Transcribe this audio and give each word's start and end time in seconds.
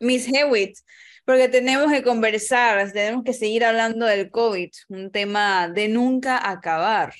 Miss 0.00 0.28
Hewitt, 0.28 0.78
porque 1.24 1.48
tenemos 1.48 1.92
que 1.92 2.02
conversar, 2.02 2.92
tenemos 2.92 3.24
que 3.24 3.32
seguir 3.32 3.64
hablando 3.64 4.06
del 4.06 4.30
COVID, 4.30 4.70
un 4.88 5.10
tema 5.10 5.68
de 5.68 5.88
nunca 5.88 6.50
acabar. 6.50 7.14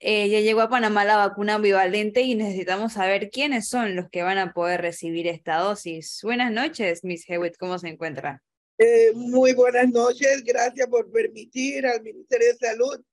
Eh, 0.00 0.28
ya 0.28 0.40
llegó 0.40 0.62
a 0.62 0.68
Panamá 0.68 1.04
la 1.04 1.16
vacuna 1.16 1.58
bivalente 1.58 2.22
y 2.22 2.34
necesitamos 2.34 2.94
saber 2.94 3.30
quiénes 3.30 3.68
son 3.68 3.94
los 3.94 4.10
que 4.10 4.24
van 4.24 4.38
a 4.38 4.52
poder 4.52 4.80
recibir 4.80 5.28
esta 5.28 5.58
dosis. 5.58 6.18
Buenas 6.22 6.50
noches, 6.50 7.04
Miss 7.04 7.24
Hewitt, 7.28 7.56
¿cómo 7.56 7.78
se 7.78 7.88
encuentra? 7.88 8.42
Eh, 8.78 9.12
muy 9.14 9.52
buenas 9.52 9.88
noches, 9.90 10.42
gracias 10.42 10.88
por 10.88 11.10
permitir 11.12 11.86
al 11.86 12.02
Ministerio 12.02 12.48
de 12.48 12.56
Salud 12.56 13.04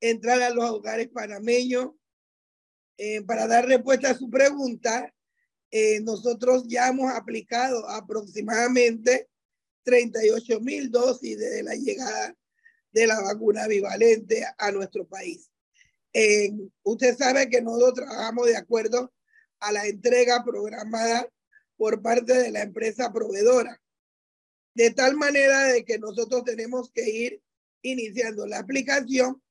entrar 0.00 0.42
a 0.42 0.50
los 0.50 0.64
hogares 0.70 1.08
panameños. 1.08 1.90
Eh, 2.98 3.22
para 3.22 3.46
dar 3.46 3.66
respuesta 3.66 4.10
a 4.10 4.14
su 4.14 4.30
pregunta, 4.30 5.12
nosotros 6.02 6.64
ya 6.68 6.88
hemos 6.88 7.12
aplicado 7.12 7.88
aproximadamente 7.88 9.28
38 9.84 10.60
mil 10.60 10.90
dosis 10.90 11.38
desde 11.38 11.62
la 11.62 11.74
llegada 11.74 12.36
de 12.92 13.06
la 13.06 13.20
vacuna 13.20 13.66
bivalente 13.66 14.44
a 14.58 14.70
nuestro 14.70 15.06
país 15.06 15.52
usted 16.82 17.16
sabe 17.16 17.48
que 17.48 17.62
nosotros 17.62 17.94
trabajamos 17.94 18.46
de 18.46 18.56
acuerdo 18.56 19.12
a 19.60 19.72
la 19.72 19.86
entrega 19.86 20.44
programada 20.44 21.28
por 21.76 22.02
parte 22.02 22.34
de 22.34 22.50
la 22.50 22.62
empresa 22.62 23.12
proveedora. 23.12 23.80
De 24.74 24.90
tal 24.90 25.16
manera 25.16 25.64
de 25.64 25.84
que 25.84 25.98
nosotros 25.98 26.44
tenemos 26.44 26.90
que 26.92 27.08
ir 27.08 27.42
iniciando 27.82 28.46
la 28.46 28.58
aplicación 28.58 29.42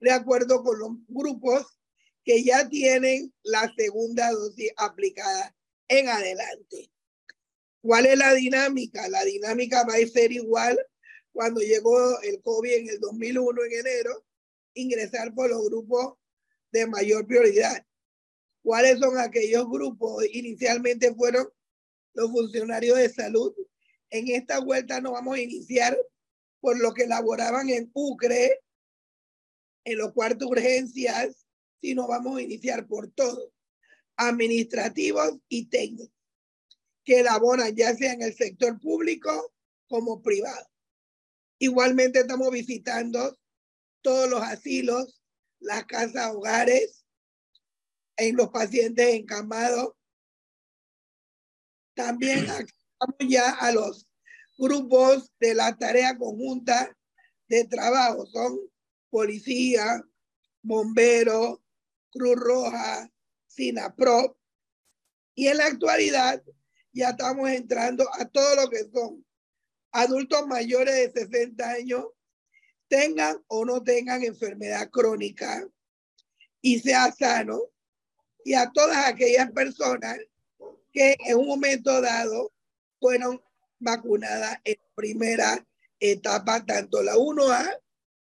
de 0.00 0.12
acuerdo 0.12 0.62
con 0.62 0.78
los 0.78 0.90
grupos 1.08 1.78
que 2.24 2.42
ya 2.42 2.68
tienen 2.68 3.32
la 3.42 3.72
segunda 3.76 4.30
dosis 4.30 4.70
aplicada 4.76 5.54
en 5.90 6.08
adelante. 6.08 6.90
¿Cuál 7.82 8.06
es 8.06 8.16
la 8.16 8.32
dinámica? 8.32 9.08
La 9.08 9.24
dinámica 9.24 9.84
va 9.84 9.94
a 9.94 10.06
ser 10.06 10.32
igual 10.32 10.78
cuando 11.32 11.60
llegó 11.60 12.20
el 12.22 12.40
COVID 12.42 12.72
en 12.72 12.88
el 12.88 13.00
2001 13.00 13.64
en 13.64 13.72
enero 13.72 14.24
ingresar 14.74 15.34
por 15.34 15.50
los 15.50 15.64
grupos 15.68 16.14
de 16.70 16.86
mayor 16.86 17.26
prioridad. 17.26 17.84
¿Cuáles 18.62 19.00
son 19.00 19.18
aquellos 19.18 19.68
grupos? 19.68 20.24
Inicialmente 20.32 21.12
fueron 21.14 21.48
los 22.14 22.30
funcionarios 22.30 22.96
de 22.96 23.08
salud. 23.08 23.52
En 24.10 24.28
esta 24.28 24.60
vuelta 24.60 25.00
no 25.00 25.12
vamos 25.12 25.36
a 25.36 25.40
iniciar 25.40 25.98
por 26.60 26.78
lo 26.78 26.94
que 26.94 27.04
elaboraban 27.04 27.68
en 27.68 27.90
UCRE, 27.94 28.60
en 29.84 29.98
los 29.98 30.12
cuartos 30.12 30.48
urgencias, 30.48 31.46
sino 31.80 32.06
vamos 32.06 32.38
a 32.38 32.42
iniciar 32.42 32.86
por 32.86 33.10
todos, 33.10 33.50
administrativos 34.20 35.38
y 35.48 35.66
técnicos, 35.66 36.12
que 37.04 37.20
elaboran 37.20 37.74
ya 37.74 37.94
sea 37.96 38.12
en 38.12 38.22
el 38.22 38.34
sector 38.34 38.78
público 38.78 39.54
como 39.88 40.20
privado. 40.20 40.68
Igualmente 41.58 42.20
estamos 42.20 42.50
visitando 42.50 43.38
todos 44.02 44.28
los 44.28 44.42
asilos, 44.42 45.22
las 45.58 45.86
casas 45.86 46.34
hogares, 46.34 47.06
en 48.18 48.36
los 48.36 48.50
pacientes 48.50 49.14
encamados. 49.14 49.94
También 51.94 52.46
ya 53.26 53.50
a 53.50 53.72
los 53.72 54.06
grupos 54.58 55.32
de 55.40 55.54
la 55.54 55.76
tarea 55.76 56.18
conjunta 56.18 56.94
de 57.48 57.64
trabajo. 57.64 58.26
Son 58.26 58.58
policía, 59.08 60.04
bomberos, 60.62 61.58
Cruz 62.10 62.36
Roja, 62.36 63.10
SINAPROP. 63.60 64.36
Y 65.34 65.48
en 65.48 65.58
la 65.58 65.66
actualidad 65.66 66.42
ya 66.92 67.10
estamos 67.10 67.50
entrando 67.50 68.08
a 68.14 68.24
todo 68.24 68.56
lo 68.56 68.70
que 68.70 68.84
son 68.92 69.24
adultos 69.92 70.46
mayores 70.46 70.94
de 70.94 71.26
60 71.26 71.68
años 71.68 72.06
tengan 72.88 73.42
o 73.46 73.64
no 73.64 73.82
tengan 73.82 74.22
enfermedad 74.24 74.90
crónica 74.90 75.64
y 76.60 76.80
sea 76.80 77.10
sano, 77.12 77.60
y 78.44 78.54
a 78.54 78.70
todas 78.70 79.06
aquellas 79.06 79.50
personas 79.52 80.18
que 80.92 81.16
en 81.26 81.38
un 81.38 81.46
momento 81.46 82.00
dado 82.00 82.52
fueron 82.98 83.40
vacunadas 83.78 84.58
en 84.64 84.76
primera 84.94 85.66
etapa, 86.00 86.64
tanto 86.66 87.02
la 87.02 87.14
1A 87.14 87.80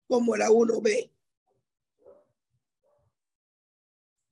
como 0.07 0.35
la 0.35 0.50
1B. 0.50 1.12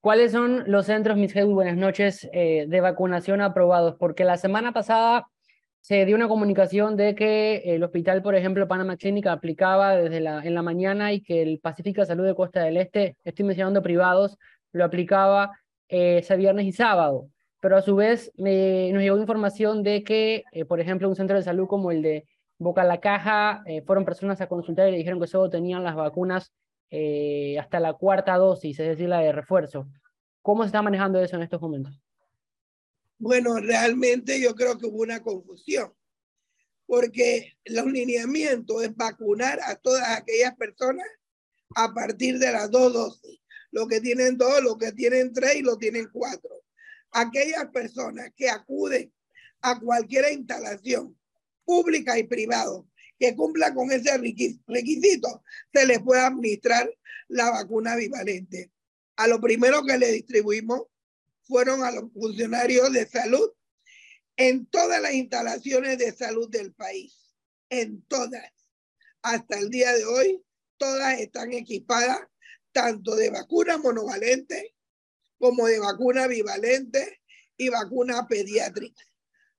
¿Cuáles 0.04 0.34
son 0.34 0.66
los 0.68 0.88
centros, 0.88 1.16
mis 1.16 1.34
buenas 1.34 1.78
noches, 1.78 2.30
eh, 2.34 2.66
de 2.68 2.82
vacunación 2.82 3.40
aprobados? 3.40 3.96
Porque 3.98 4.26
la 4.26 4.36
semana 4.36 4.74
pasada 4.74 5.30
se 5.80 6.06
dio 6.06 6.18
una 6.18 6.28
comunicación 6.28 6.98
de 6.98 7.16
que 7.16 7.62
el 7.74 7.82
hospital, 7.86 8.22
por 8.22 8.36
ejemplo, 8.36 8.68
Panama 8.68 8.98
Clínica, 8.98 9.32
aplicaba 9.32 9.96
desde 9.96 10.20
la, 10.20 10.44
en 10.44 10.56
la 10.56 10.62
mañana 10.62 11.14
y 11.14 11.22
que 11.22 11.42
el 11.42 11.62
Pacífica 11.62 12.06
Salud 12.06 12.26
de 12.26 12.36
Costa 12.36 12.62
del 12.64 12.76
Este, 12.76 13.16
estoy 13.24 13.46
mencionando 13.46 13.82
privados, 13.82 14.38
lo 14.74 14.84
aplicaba 14.84 15.52
eh, 15.88 16.18
ese 16.18 16.36
viernes 16.36 16.66
y 16.66 16.74
sábado. 16.74 17.30
Pero 17.62 17.78
a 17.78 17.82
su 17.82 17.96
vez 17.96 18.30
nos 18.36 19.02
llegó 19.02 19.18
información 19.18 19.84
de 19.84 20.04
que, 20.04 20.44
eh, 20.52 20.66
por 20.66 20.82
ejemplo, 20.82 21.08
un 21.08 21.16
centro 21.16 21.38
de 21.38 21.44
salud 21.44 21.68
como 21.68 21.92
el 21.92 22.02
de 22.02 22.26
Boca 22.58 22.84
la 22.84 23.00
Caja, 23.00 23.64
eh, 23.66 23.82
fueron 23.84 24.04
personas 24.04 24.42
a 24.42 24.48
consultar 24.48 24.90
y 24.90 24.92
le 24.92 24.98
dijeron 24.98 25.22
que 25.22 25.28
solo 25.28 25.50
tenían 25.50 25.82
las 25.82 25.96
vacunas 25.96 26.52
hasta 27.60 27.80
la 27.80 27.94
cuarta 27.94 28.36
dosis, 28.36 28.80
es 28.80 28.88
decir, 28.88 29.10
la 29.10 29.20
de 29.20 29.32
refuerzo. 29.32 29.88
¿Cómo 30.42 30.64
se 30.64 30.68
está 30.68 30.82
manejando 30.82 31.20
eso 31.22 31.36
en 31.36 31.44
estos 31.44 31.62
momentos? 31.62 32.00
Bueno, 33.18 33.56
realmente 33.60 34.40
yo 34.40 34.54
creo 34.54 34.78
que 34.78 34.86
hubo 34.86 35.02
una 35.02 35.22
confusión, 35.22 35.94
porque 36.86 37.54
los 37.66 37.86
lineamientos 37.86 38.84
es 38.84 38.96
vacunar 38.96 39.60
a 39.64 39.76
todas 39.76 40.18
aquellas 40.18 40.56
personas 40.56 41.08
a 41.76 41.94
partir 41.94 42.38
de 42.38 42.52
las 42.52 42.70
dos 42.70 42.94
dosis. 42.94 43.40
Los 43.72 43.88
que 43.88 44.00
tienen 44.00 44.38
dos, 44.38 44.62
los 44.62 44.78
que 44.78 44.92
tienen 44.92 45.34
tres 45.34 45.56
y 45.56 45.62
los 45.62 45.80
tienen 45.80 46.10
cuatro. 46.12 46.52
Aquellas 47.12 47.66
personas 47.72 48.30
que 48.36 48.50
acuden 48.50 49.12
a 49.62 49.80
cualquier 49.80 50.32
instalación 50.32 51.18
pública 51.66 52.20
y 52.20 52.24
privada 52.24 52.84
que 53.24 53.38
cumpla 53.38 53.74
con 53.74 53.90
ese 53.90 54.18
requisito, 54.18 55.46
se 55.74 55.86
les 55.86 56.00
puede 56.02 56.20
administrar 56.20 56.94
la 57.30 57.52
vacuna 57.52 57.96
bivalente. 57.96 58.70
A 59.16 59.28
lo 59.28 59.40
primero 59.40 59.86
que 59.86 59.98
le 59.98 60.12
distribuimos 60.12 60.88
fueron 61.44 61.84
a 61.84 61.92
los 61.92 62.12
funcionarios 62.12 62.92
de 62.92 63.08
salud 63.08 63.50
en 64.36 64.66
todas 64.66 65.02
las 65.02 65.14
instalaciones 65.14 65.98
de 66.00 66.12
salud 66.12 66.50
del 66.50 66.74
país, 66.74 67.34
en 67.70 68.02
todas. 68.08 68.52
Hasta 69.22 69.58
el 69.58 69.70
día 69.70 69.94
de 69.94 70.04
hoy, 70.04 70.44
todas 70.76 71.18
están 71.22 71.54
equipadas 71.54 72.20
tanto 72.74 73.16
de 73.16 73.30
vacuna 73.30 73.78
monovalente 73.78 74.76
como 75.38 75.68
de 75.68 75.80
vacuna 75.80 76.28
bivalente 76.28 77.22
y 77.56 77.70
vacuna 77.70 78.28
pediátrica. 78.28 79.02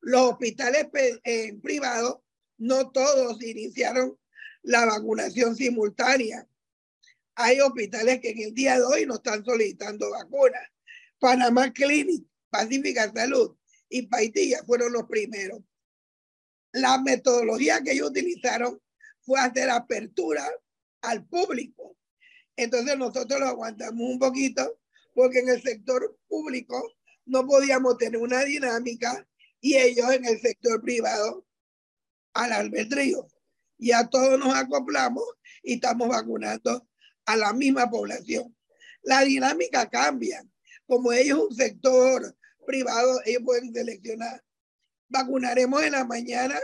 Los 0.01 0.33
hospitales 0.33 0.89
eh, 1.25 1.55
privados, 1.63 2.19
no 2.65 2.91
todos 2.91 3.43
iniciaron 3.43 4.19
la 4.63 4.87
vacunación 4.87 5.55
simultánea. 5.55 6.49
Hay 7.35 7.61
hospitales 7.61 8.21
que 8.21 8.31
en 8.31 8.41
el 8.41 8.55
día 8.55 8.79
de 8.79 8.85
hoy 8.85 9.07
no 9.07 9.17
están 9.17 9.45
solicitando 9.45 10.11
vacunas 10.11 10.63
Panamá 11.19 11.71
Clinic, 11.73 12.25
Pacífica 12.49 13.13
Salud 13.13 13.55
y 13.91 14.07
Paitilla 14.07 14.63
fueron 14.65 14.95
los 14.95 15.05
primeros. 15.05 15.61
La 16.73 16.99
metodología 16.99 17.83
que 17.83 17.93
ellos 17.93 18.09
utilizaron 18.11 18.81
fue 19.21 19.41
hacer 19.41 19.69
apertura 19.69 20.49
al 21.03 21.23
público. 21.27 21.99
Entonces 22.57 22.97
nosotros 22.97 23.41
lo 23.41 23.47
aguantamos 23.47 24.09
un 24.09 24.19
poquito 24.19 24.81
porque 25.15 25.41
en 25.41 25.51
el 25.51 25.63
sector 25.63 26.19
público 26.29 26.95
no 27.27 27.47
podíamos 27.47 27.99
tener 27.99 28.19
una 28.19 28.43
dinámica 28.43 29.27
y 29.61 29.77
ellos 29.77 30.11
en 30.13 30.25
el 30.25 30.41
sector 30.41 30.81
privado 30.81 31.44
al 32.35 32.53
albedrío. 32.53 33.27
Y 33.79 33.93
a 33.93 34.07
todos 34.09 34.39
nos 34.39 34.55
acoplamos 34.55 35.25
y 35.63 35.75
estamos 35.75 36.09
vacunando 36.09 36.87
a 37.25 37.37
la 37.37 37.53
misma 37.53 37.91
población. 37.91 38.55
La 39.03 39.23
dinámica 39.23 39.89
cambia 39.89 40.45
como 40.87 41.13
ellos 41.13 41.39
un 41.39 41.55
sector 41.55 42.37
privado, 42.67 43.21
ellos 43.25 43.43
pueden 43.45 43.73
seleccionar. 43.73 44.43
Vacunaremos 45.09 45.83
en 45.83 45.93
la 45.93 46.05
mañana, 46.05 46.59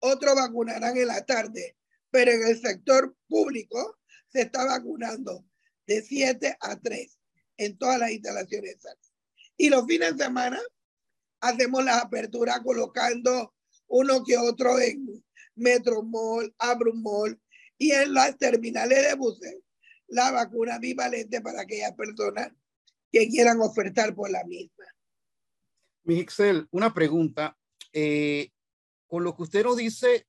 otros 0.00 0.34
vacunarán 0.34 0.96
en 0.96 1.08
la 1.08 1.24
tarde, 1.24 1.76
pero 2.10 2.30
en 2.30 2.46
el 2.46 2.60
sector 2.60 3.14
público 3.28 3.98
se 4.28 4.42
está 4.42 4.64
vacunando 4.64 5.44
de 5.86 6.02
7 6.02 6.56
a 6.60 6.78
3 6.78 7.18
en 7.56 7.76
todas 7.78 7.98
las 7.98 8.10
instalaciones 8.10 8.76
Y 9.56 9.70
los 9.70 9.86
fines 9.86 10.16
de 10.16 10.24
semana 10.24 10.60
hacemos 11.40 11.84
la 11.84 11.98
apertura 11.98 12.62
colocando 12.62 13.54
uno 13.88 14.22
que 14.24 14.36
otro 14.36 14.78
en 14.78 15.24
Metro 15.56 16.02
Mall, 16.02 16.54
Abrum 16.58 17.02
Mall 17.02 17.40
y 17.76 17.90
en 17.92 18.14
las 18.14 18.36
terminales 18.38 19.08
de 19.08 19.14
buses 19.14 19.56
la 20.08 20.30
vacuna 20.30 20.78
bivalente 20.78 21.40
para 21.40 21.62
aquellas 21.62 21.92
personas 21.92 22.50
que 23.12 23.28
quieran 23.28 23.60
ofertar 23.60 24.14
por 24.14 24.30
la 24.30 24.44
misma. 24.44 24.84
Mi 26.04 26.18
Excel, 26.18 26.66
una 26.70 26.92
pregunta. 26.92 27.56
Eh, 27.92 28.50
con 29.06 29.24
lo 29.24 29.34
que 29.34 29.42
usted 29.42 29.64
nos 29.64 29.76
dice, 29.76 30.26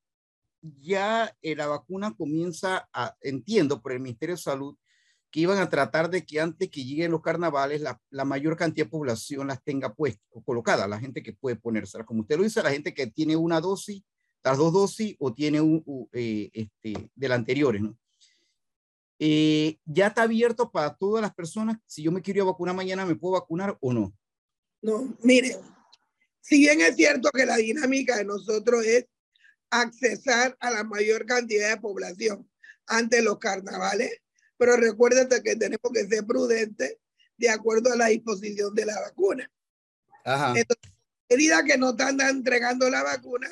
ya 0.61 1.35
eh, 1.41 1.56
la 1.56 1.67
vacuna 1.67 2.13
comienza 2.15 2.89
a, 2.94 3.15
entiendo 3.21 3.81
por 3.81 3.91
el 3.91 4.00
Ministerio 4.00 4.35
de 4.35 4.41
Salud, 4.41 4.77
que 5.31 5.41
iban 5.41 5.59
a 5.59 5.69
tratar 5.69 6.09
de 6.09 6.25
que 6.25 6.39
antes 6.39 6.69
que 6.69 6.83
lleguen 6.83 7.11
los 7.11 7.21
carnavales, 7.21 7.81
la, 7.81 8.25
mayor 8.25 8.57
cantidad 8.57 8.85
de 8.85 8.91
población 8.91 9.47
las 9.47 9.63
tenga 9.63 9.93
puestas 9.93 10.25
o 10.31 10.43
colocada, 10.43 10.87
la 10.87 10.99
gente 10.99 11.21
que 11.21 11.33
puede 11.33 11.55
ponerse. 11.55 12.03
Como 12.03 12.21
usted 12.21 12.37
lo 12.37 12.43
dice, 12.43 12.63
la 12.63 12.71
gente 12.71 12.93
que 12.93 13.07
tiene 13.07 13.35
una 13.35 13.61
dosis, 13.61 14.03
las 14.43 14.57
dos 14.57 14.73
dosis 14.73 15.15
o 15.19 15.33
tiene 15.33 15.61
un, 15.61 16.09
eh, 16.13 16.49
este, 16.53 17.09
del 17.13 17.31
anteriores, 17.31 17.81
¿no? 17.81 17.97
Eh, 19.21 19.77
ya 19.85 20.07
está 20.07 20.23
abierto 20.23 20.71
para 20.71 20.95
todas 20.95 21.21
las 21.21 21.35
personas. 21.35 21.77
Si 21.85 22.01
yo 22.01 22.11
me 22.11 22.21
quiero 22.21 22.45
vacunar 22.45 22.73
mañana, 22.73 23.05
¿me 23.05 23.15
puedo 23.15 23.33
vacunar 23.33 23.77
o 23.81 23.91
no? 23.91 24.13
No, 24.81 25.17
mire, 25.21 25.57
si 26.39 26.59
bien 26.59 26.79
es 26.79 26.95
cierto 26.95 27.29
que 27.31 27.45
la 27.45 27.57
dinámica 27.57 28.15
de 28.15 28.23
nosotros 28.23 28.85
es 28.85 29.05
accesar 29.69 30.55
a 30.59 30.71
la 30.71 30.83
mayor 30.85 31.25
cantidad 31.25 31.69
de 31.69 31.81
población 31.81 32.49
ante 32.87 33.21
los 33.21 33.37
carnavales, 33.39 34.21
pero 34.59 34.75
recuérdate 34.75 35.41
que 35.41 35.56
tenemos 35.56 35.91
que 35.94 36.06
ser 36.06 36.25
prudentes 36.25 36.97
de 37.38 37.50
acuerdo 37.50 37.94
a 37.94 37.95
la 37.95 38.07
disposición 38.07 38.75
de 38.75 38.85
la 38.85 39.00
vacuna. 39.00 39.50
Ajá. 40.25 40.50
Entonces, 40.50 40.91
a 40.91 41.33
medida 41.33 41.63
que 41.63 41.77
nos 41.77 41.91
están 41.91 42.19
entregando 42.19 42.89
la 42.89 43.01
vacuna, 43.01 43.50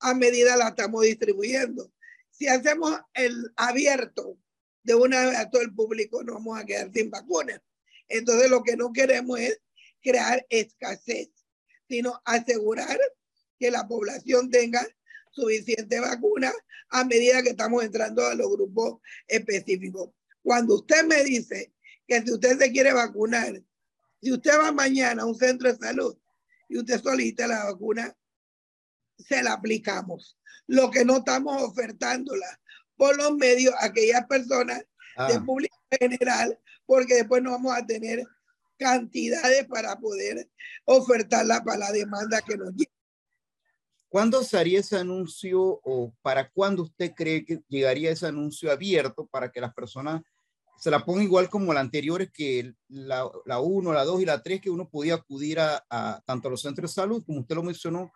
a 0.00 0.12
medida 0.12 0.56
la 0.56 0.70
estamos 0.70 1.02
distribuyendo. 1.02 1.92
Si 2.30 2.48
hacemos 2.48 3.00
el 3.14 3.52
abierto 3.54 4.36
de 4.82 4.96
una 4.96 5.24
vez 5.26 5.38
a 5.38 5.48
todo 5.48 5.62
el 5.62 5.72
público, 5.72 6.24
no 6.24 6.34
vamos 6.34 6.58
a 6.58 6.64
quedar 6.64 6.90
sin 6.92 7.12
vacunas. 7.12 7.60
Entonces, 8.08 8.50
lo 8.50 8.64
que 8.64 8.76
no 8.76 8.92
queremos 8.92 9.38
es 9.38 9.60
crear 10.02 10.44
escasez, 10.50 11.30
sino 11.88 12.20
asegurar 12.24 12.98
que 13.56 13.70
la 13.70 13.86
población 13.86 14.50
tenga 14.50 14.84
suficiente 15.30 16.00
vacuna 16.00 16.52
a 16.88 17.04
medida 17.04 17.40
que 17.40 17.50
estamos 17.50 17.84
entrando 17.84 18.26
a 18.26 18.34
los 18.34 18.50
grupos 18.50 19.00
específicos. 19.28 20.10
Cuando 20.42 20.76
usted 20.76 21.04
me 21.04 21.22
dice 21.24 21.72
que 22.06 22.22
si 22.22 22.32
usted 22.32 22.58
se 22.58 22.72
quiere 22.72 22.92
vacunar, 22.92 23.62
si 24.20 24.32
usted 24.32 24.58
va 24.58 24.72
mañana 24.72 25.22
a 25.22 25.26
un 25.26 25.34
centro 25.34 25.70
de 25.70 25.78
salud 25.78 26.16
y 26.68 26.78
usted 26.78 27.00
solicita 27.00 27.46
la 27.46 27.64
vacuna, 27.64 28.16
se 29.18 29.42
la 29.42 29.54
aplicamos. 29.54 30.38
Lo 30.66 30.90
que 30.90 31.04
no 31.04 31.18
estamos 31.18 31.62
ofertándola 31.62 32.60
por 32.96 33.16
los 33.16 33.34
medios 33.36 33.74
a 33.74 33.86
aquellas 33.86 34.26
personas 34.26 34.78
de 34.78 35.34
ah. 35.34 35.42
público 35.44 35.76
general, 35.98 36.58
porque 36.86 37.14
después 37.14 37.42
no 37.42 37.52
vamos 37.52 37.76
a 37.76 37.86
tener 37.86 38.24
cantidades 38.78 39.66
para 39.66 39.96
poder 39.98 40.48
ofertarla 40.84 41.62
para 41.62 41.78
la 41.78 41.92
demanda 41.92 42.40
que 42.40 42.56
nos 42.56 42.72
llega. 42.74 42.90
¿Cuándo 44.10 44.42
se 44.42 44.58
haría 44.58 44.80
ese 44.80 44.96
anuncio 44.96 45.62
o 45.62 46.12
para 46.20 46.50
cuándo 46.50 46.82
usted 46.82 47.12
cree 47.14 47.44
que 47.44 47.60
llegaría 47.68 48.10
ese 48.10 48.26
anuncio 48.26 48.72
abierto 48.72 49.28
para 49.30 49.52
que 49.52 49.60
las 49.60 49.72
personas 49.72 50.20
se 50.80 50.90
la 50.90 51.04
pongan 51.04 51.22
igual 51.22 51.48
como 51.48 51.72
la 51.72 51.78
anterior, 51.78 52.28
que 52.32 52.74
la, 52.88 53.30
la 53.46 53.60
1, 53.60 53.92
la 53.92 54.04
2 54.04 54.22
y 54.22 54.24
la 54.24 54.42
3, 54.42 54.60
que 54.62 54.70
uno 54.70 54.88
podía 54.90 55.14
acudir 55.14 55.60
a, 55.60 56.22
tanto 56.26 56.48
a 56.48 56.50
los 56.50 56.60
centros 56.60 56.90
de 56.90 56.94
salud, 57.02 57.22
como 57.24 57.38
usted 57.38 57.54
lo 57.54 57.62
mencionó, 57.62 58.10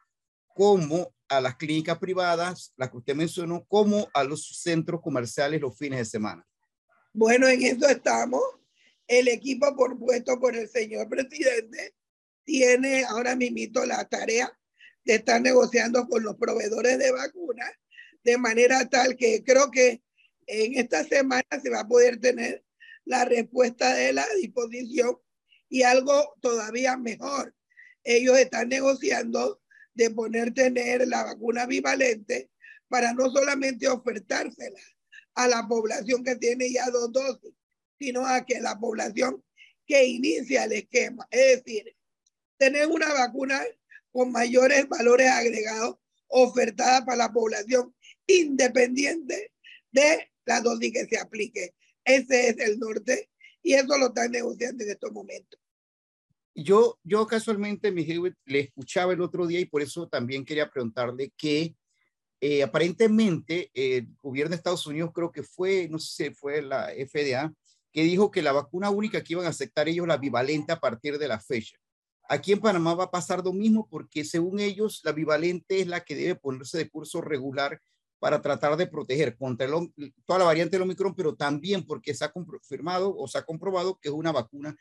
como 0.49 1.14
a 1.29 1.41
las 1.41 1.55
clínicas 1.56 1.99
privadas, 1.99 2.73
las 2.76 2.91
que 2.91 2.96
usted 2.96 3.14
mencionó, 3.14 3.64
como 3.69 4.08
a 4.14 4.25
los 4.25 4.49
centros 4.62 5.00
comerciales 5.00 5.61
los 5.61 5.79
fines 5.79 6.00
de 6.00 6.05
semana? 6.06 6.44
Bueno, 7.12 7.46
en 7.46 7.62
eso 7.62 7.87
estamos. 7.87 8.43
El 9.06 9.29
equipo 9.29 9.76
propuesto 9.76 10.41
por 10.41 10.56
el 10.56 10.69
señor 10.69 11.08
presidente 11.08 11.94
tiene 12.43 13.05
ahora 13.05 13.37
mismo 13.37 13.85
la 13.85 14.05
tarea 14.08 14.52
de 15.04 15.14
estar 15.16 15.40
negociando 15.40 16.06
con 16.08 16.22
los 16.22 16.36
proveedores 16.36 16.98
de 16.98 17.12
vacunas 17.12 17.70
de 18.22 18.38
manera 18.38 18.88
tal 18.88 19.16
que 19.16 19.44
creo 19.44 19.70
que 19.70 20.02
en 20.46 20.78
esta 20.78 21.04
semana 21.04 21.44
se 21.62 21.70
va 21.70 21.80
a 21.80 21.88
poder 21.88 22.18
tener 22.18 22.64
la 23.04 23.24
respuesta 23.24 23.94
de 23.94 24.12
la 24.12 24.26
disposición 24.40 25.18
y 25.68 25.82
algo 25.82 26.34
todavía 26.40 26.96
mejor. 26.96 27.54
Ellos 28.02 28.38
están 28.38 28.68
negociando 28.68 29.60
de 29.94 30.10
poner 30.10 30.52
tener 30.54 31.06
la 31.06 31.24
vacuna 31.24 31.66
bivalente 31.66 32.50
para 32.88 33.12
no 33.12 33.30
solamente 33.30 33.88
ofertársela 33.88 34.80
a 35.34 35.48
la 35.48 35.66
población 35.66 36.24
que 36.24 36.36
tiene 36.36 36.70
ya 36.70 36.88
dos 36.90 37.12
dosis, 37.12 37.54
sino 37.98 38.26
a 38.26 38.44
que 38.44 38.60
la 38.60 38.78
población 38.78 39.42
que 39.86 40.04
inicia 40.04 40.64
el 40.64 40.72
esquema, 40.72 41.26
es 41.30 41.64
decir, 41.64 41.94
tener 42.56 42.86
una 42.86 43.12
vacuna 43.12 43.62
con 44.14 44.31
mayores 44.31 44.88
valores 44.88 45.28
agregados 45.28 45.96
ofertada 46.28 47.05
para 47.05 47.16
la 47.16 47.32
población 47.32 47.93
independiente 48.28 49.50
de 49.90 50.31
la 50.44 50.61
dosis 50.61 50.93
que 50.93 51.06
se 51.06 51.19
aplique. 51.19 51.75
Ese 52.05 52.50
es 52.50 52.58
el 52.61 52.78
norte 52.78 53.28
y 53.61 53.75
eso 53.75 53.99
lo 53.99 54.06
están 54.06 54.31
negociando 54.31 54.84
en 54.84 54.90
estos 54.90 55.11
momentos. 55.11 55.58
Yo, 56.55 57.00
yo 57.02 57.26
casualmente 57.26 57.90
le 57.90 58.61
escuchaba 58.61 59.12
el 59.12 59.20
otro 59.20 59.49
día 59.49 59.58
y 59.58 59.64
por 59.64 59.82
eso 59.82 60.08
también 60.08 60.44
quería 60.44 60.70
preguntarle 60.70 61.32
que 61.37 61.75
eh, 62.40 62.62
aparentemente 62.62 63.72
el 63.75 64.06
gobierno 64.22 64.50
de 64.50 64.56
Estados 64.56 64.87
Unidos 64.87 65.10
creo 65.12 65.32
que 65.32 65.43
fue, 65.43 65.88
no 65.88 65.99
sé 65.99 66.26
si 66.26 66.34
fue 66.34 66.62
la 66.62 66.90
FDA, 66.90 67.52
que 67.90 68.05
dijo 68.05 68.31
que 68.31 68.43
la 68.43 68.52
vacuna 68.52 68.90
única 68.90 69.25
que 69.25 69.32
iban 69.32 69.46
a 69.46 69.49
aceptar 69.49 69.88
ellos 69.88 70.06
la 70.06 70.19
bivalente 70.19 70.72
a 70.72 70.78
partir 70.78 71.19
de 71.19 71.26
la 71.26 71.40
fecha. 71.40 71.76
Aquí 72.28 72.52
en 72.52 72.60
Panamá 72.60 72.94
va 72.94 73.04
a 73.04 73.10
pasar 73.10 73.44
lo 73.44 73.52
mismo 73.52 73.86
porque 73.90 74.24
según 74.24 74.60
ellos 74.60 75.00
la 75.04 75.12
bivalente 75.12 75.80
es 75.80 75.86
la 75.86 76.04
que 76.04 76.16
debe 76.16 76.34
ponerse 76.36 76.78
de 76.78 76.88
curso 76.88 77.20
regular 77.20 77.80
para 78.18 78.40
tratar 78.40 78.76
de 78.78 78.86
proteger 78.86 79.36
contra 79.36 79.68
toda 80.24 80.38
la 80.38 80.46
variante 80.46 80.76
del 80.76 80.82
Omicron, 80.82 81.14
pero 81.14 81.34
también 81.34 81.84
porque 81.84 82.14
se 82.14 82.24
ha 82.24 82.32
confirmado 82.32 83.14
o 83.14 83.28
se 83.28 83.36
ha 83.36 83.42
comprobado 83.42 83.98
que 84.00 84.08
es 84.08 84.14
una 84.14 84.32
vacuna 84.32 84.74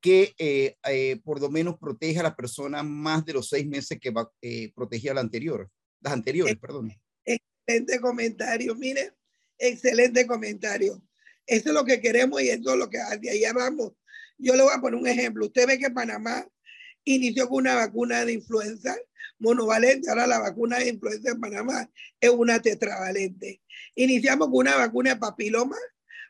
que 0.00 0.34
eh, 0.38 0.76
eh, 0.88 1.20
por 1.22 1.40
lo 1.40 1.50
menos 1.50 1.78
protege 1.78 2.20
a 2.20 2.22
la 2.22 2.36
persona 2.36 2.82
más 2.82 3.24
de 3.26 3.34
los 3.34 3.48
seis 3.48 3.66
meses 3.66 3.98
que 4.00 4.12
eh, 4.40 4.72
protegía 4.74 5.12
la 5.12 5.20
anterior, 5.20 5.70
las 6.00 6.12
anteriores, 6.14 6.56
perdón. 6.56 6.92
Excelente 7.24 8.00
comentario, 8.00 8.74
mire, 8.74 9.12
excelente 9.58 10.26
comentario. 10.26 11.02
Eso 11.46 11.68
es 11.68 11.74
lo 11.74 11.84
que 11.84 12.00
queremos 12.00 12.40
y 12.40 12.48
eso 12.48 12.72
es 12.72 12.78
lo 12.78 12.88
que 12.88 12.98
hacia 12.98 13.32
allá 13.32 13.52
vamos. 13.52 13.92
Yo 14.38 14.54
le 14.56 14.62
voy 14.62 14.72
a 14.74 14.80
poner 14.80 14.98
un 14.98 15.06
ejemplo. 15.06 15.46
Usted 15.46 15.66
ve 15.66 15.78
que 15.78 15.90
Panamá 15.90 16.46
inició 17.06 17.48
con 17.48 17.58
una 17.58 17.74
vacuna 17.74 18.24
de 18.24 18.32
influenza 18.32 18.94
monovalente, 19.38 20.10
ahora 20.10 20.26
la 20.26 20.40
vacuna 20.40 20.78
de 20.78 20.88
influenza 20.88 21.30
en 21.30 21.40
Panamá 21.40 21.90
es 22.20 22.30
una 22.30 22.60
tetravalente. 22.60 23.62
Iniciamos 23.94 24.48
con 24.48 24.58
una 24.58 24.76
vacuna 24.76 25.14
de 25.14 25.20
papiloma 25.20 25.76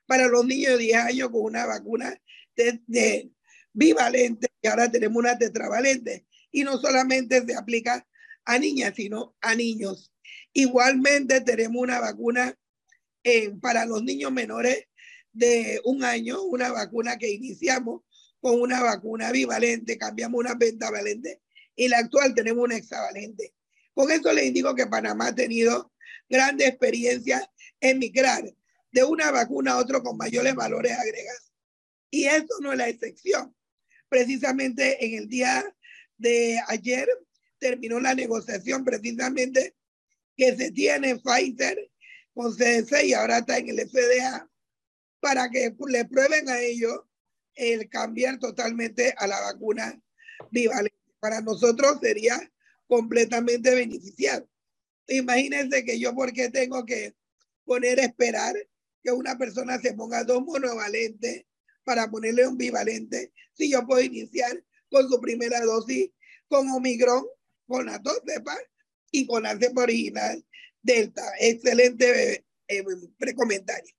para 0.07 0.29
los 0.29 0.45
niños 0.45 0.73
de 0.73 0.79
10 0.79 0.97
años 0.99 1.31
con 1.31 1.43
una 1.43 1.67
vacuna 1.67 2.17
de, 2.55 3.31
bivalente 3.73 4.49
y 4.63 4.67
ahora 4.69 4.91
tenemos 4.91 5.17
una 5.19 5.39
tetravalente. 5.39 6.27
Y 6.51 6.65
no 6.65 6.79
solamente 6.79 7.45
se 7.45 7.55
aplica 7.55 8.07
a 8.45 8.59
niñas, 8.59 8.95
sino 8.97 9.37
a 9.41 9.55
niños. 9.55 10.13
Igualmente 10.53 11.41
tenemos 11.41 11.83
una 11.83 12.01
vacuna 12.01 12.57
eh, 13.25 13.51
para 13.61 13.85
los 13.85 14.03
niños 14.03 14.33
menores 14.33 14.87
de 15.33 15.81
un 15.85 16.05
año, 16.05 16.43
una 16.43 16.73
vacuna 16.73 17.19
que 17.19 17.31
iniciamos 17.31 18.03
con 18.47 18.61
una 18.61 18.81
vacuna 18.81 19.33
bivalente, 19.33 19.99
cambiamos 19.99 20.39
una 20.39 20.57
pentavalente 20.57 21.41
y 21.75 21.89
la 21.89 21.99
actual 21.99 22.33
tenemos 22.33 22.63
una 22.63 22.77
hexavalente. 22.77 23.53
Con 23.93 24.09
esto 24.13 24.33
le 24.33 24.45
indico 24.45 24.73
que 24.73 24.87
Panamá 24.87 25.27
ha 25.27 25.35
tenido 25.35 25.93
grandes 26.29 26.69
experiencias 26.69 27.43
en 27.81 27.99
migrar 27.99 28.45
de 28.93 29.03
una 29.03 29.33
vacuna 29.33 29.73
a 29.73 29.79
otra 29.79 30.01
con 30.01 30.17
mayores 30.17 30.55
valores 30.55 30.93
agregados. 30.93 31.53
Y 32.09 32.27
eso 32.27 32.61
no 32.61 32.71
es 32.71 32.79
la 32.79 32.89
excepción. 32.89 33.53
Precisamente 34.09 35.05
en 35.05 35.15
el 35.15 35.29
día 35.29 35.65
de 36.17 36.61
ayer 36.69 37.09
terminó 37.59 37.99
la 37.99 38.15
negociación 38.15 38.85
precisamente 38.85 39.75
que 40.37 40.55
se 40.55 40.71
tiene 40.71 41.17
Pfizer 41.17 41.91
con 42.33 42.55
CDC 42.55 43.07
y 43.07 43.13
ahora 43.13 43.39
está 43.39 43.59
en 43.59 43.71
el 43.71 43.89
FDA 43.89 44.49
para 45.19 45.51
que 45.51 45.75
le 45.89 46.05
prueben 46.05 46.49
a 46.49 46.61
ellos 46.61 47.01
el 47.57 47.89
cambiar 47.89 48.39
totalmente 48.39 49.15
a 49.17 49.27
la 49.27 49.41
vacuna 49.41 50.01
bivalente. 50.51 50.97
Para 51.19 51.41
nosotros 51.41 51.99
sería 52.01 52.39
completamente 52.87 53.75
beneficiado. 53.75 54.49
Imagínense 55.09 55.85
que 55.85 55.99
yo, 55.99 56.15
porque 56.15 56.51
tengo 56.51 56.85
que 56.85 57.15
poner 57.65 58.01
a 58.01 58.05
esperar 58.05 58.55
que 59.03 59.13
una 59.13 59.37
persona 59.37 59.79
se 59.81 59.95
ponga 59.95 60.25
dos 60.25 60.43
monovalentes 60.45 61.45
para 61.85 62.11
ponerle 62.11 62.47
un 62.47 62.57
bivalente, 62.59 63.33
si 63.55 63.71
yo 63.71 63.87
puedo 63.87 64.03
iniciar 64.03 64.63
con 64.91 65.09
su 65.09 65.21
primera 65.21 65.61
dosis 65.61 66.11
con 66.49 66.69
Omicron, 66.69 67.25
con 67.67 67.87
las 67.87 68.03
dos 68.03 68.21
cepas 68.27 68.59
y 69.11 69.27
con 69.27 69.45
la 69.45 69.57
cepa 69.59 69.83
original 69.83 70.45
Delta. 70.83 71.23
Excelente 71.41 72.45
eh, 72.69 72.85
precomentario. 73.19 73.95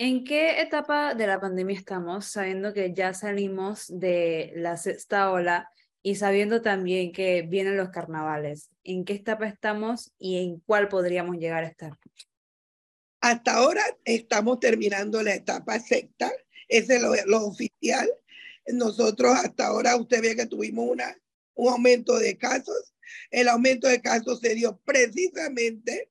¿En 0.00 0.22
qué 0.22 0.60
etapa 0.60 1.14
de 1.16 1.26
la 1.26 1.40
pandemia 1.40 1.76
estamos, 1.76 2.26
sabiendo 2.26 2.72
que 2.72 2.94
ya 2.94 3.14
salimos 3.14 3.86
de 3.88 4.52
la 4.54 4.76
sexta 4.76 5.32
ola 5.32 5.72
y 6.04 6.14
sabiendo 6.14 6.62
también 6.62 7.10
que 7.10 7.42
vienen 7.42 7.76
los 7.76 7.88
carnavales, 7.88 8.70
¿en 8.84 9.04
qué 9.04 9.14
etapa 9.14 9.48
estamos 9.48 10.12
y 10.16 10.38
en 10.38 10.60
cuál 10.60 10.86
podríamos 10.86 11.38
llegar 11.38 11.64
a 11.64 11.66
estar? 11.66 11.98
Hasta 13.20 13.56
ahora 13.56 13.82
estamos 14.04 14.60
terminando 14.60 15.20
la 15.20 15.34
etapa 15.34 15.80
sexta, 15.80 16.30
ese 16.68 16.94
es 16.94 17.26
lo, 17.26 17.44
oficial. 17.44 18.08
Nosotros 18.68 19.32
hasta 19.34 19.66
ahora, 19.66 19.96
usted 19.96 20.22
ve 20.22 20.36
que 20.36 20.46
tuvimos 20.46 20.88
una, 20.88 21.18
un 21.54 21.72
aumento 21.72 22.20
de 22.20 22.38
casos. 22.38 22.94
El 23.32 23.48
aumento 23.48 23.88
de 23.88 24.00
casos 24.00 24.38
se 24.38 24.54
dio 24.54 24.80
precisamente 24.84 26.08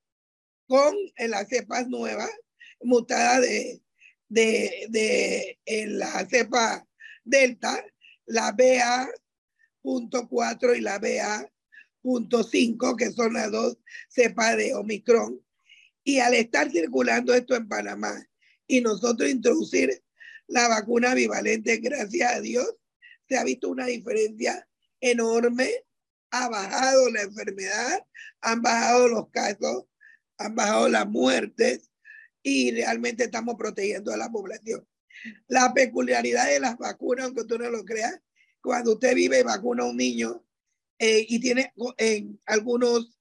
con 0.66 0.94
las 1.16 1.48
cepas 1.48 1.88
nuevas, 1.88 2.28
mutadas 2.80 3.42
de, 3.42 3.82
de, 4.28 4.86
de 4.88 5.58
la 5.88 6.26
cepa 6.26 6.86
Delta, 7.24 7.84
la 8.26 8.52
BA.4 8.52 10.76
y 10.76 10.80
la 10.80 10.98
BA.5, 10.98 12.96
que 12.96 13.12
son 13.12 13.34
las 13.34 13.50
dos 13.50 13.78
cepas 14.08 14.56
de 14.56 14.74
Omicron. 14.74 15.44
Y 16.04 16.20
al 16.20 16.34
estar 16.34 16.70
circulando 16.70 17.34
esto 17.34 17.54
en 17.54 17.68
Panamá 17.68 18.26
y 18.66 18.80
nosotros 18.80 19.28
introducir 19.28 20.02
la 20.46 20.68
vacuna 20.68 21.14
bivalente, 21.14 21.76
gracias 21.78 22.34
a 22.34 22.40
Dios, 22.40 22.74
se 23.28 23.36
ha 23.36 23.44
visto 23.44 23.68
una 23.68 23.86
diferencia 23.86 24.66
enorme. 25.00 25.70
Ha 26.30 26.48
bajado 26.48 27.10
la 27.10 27.22
enfermedad, 27.22 28.06
han 28.40 28.62
bajado 28.62 29.08
los 29.08 29.28
casos, 29.30 29.84
han 30.38 30.54
bajado 30.54 30.88
las 30.88 31.06
muertes 31.06 31.87
y 32.48 32.70
realmente 32.70 33.24
estamos 33.24 33.56
protegiendo 33.56 34.12
a 34.12 34.16
la 34.16 34.30
población. 34.30 34.86
La 35.46 35.72
peculiaridad 35.74 36.48
de 36.48 36.60
las 36.60 36.78
vacunas, 36.78 37.26
aunque 37.26 37.44
tú 37.44 37.58
no 37.58 37.70
lo 37.70 37.84
creas, 37.84 38.20
cuando 38.60 38.94
usted 38.94 39.14
vive 39.14 39.40
y 39.40 39.42
vacuna 39.42 39.84
a 39.84 39.86
un 39.86 39.96
niño 39.96 40.44
eh, 40.98 41.24
y 41.28 41.40
tiene 41.40 41.72
en 41.96 42.40
algunos 42.46 43.18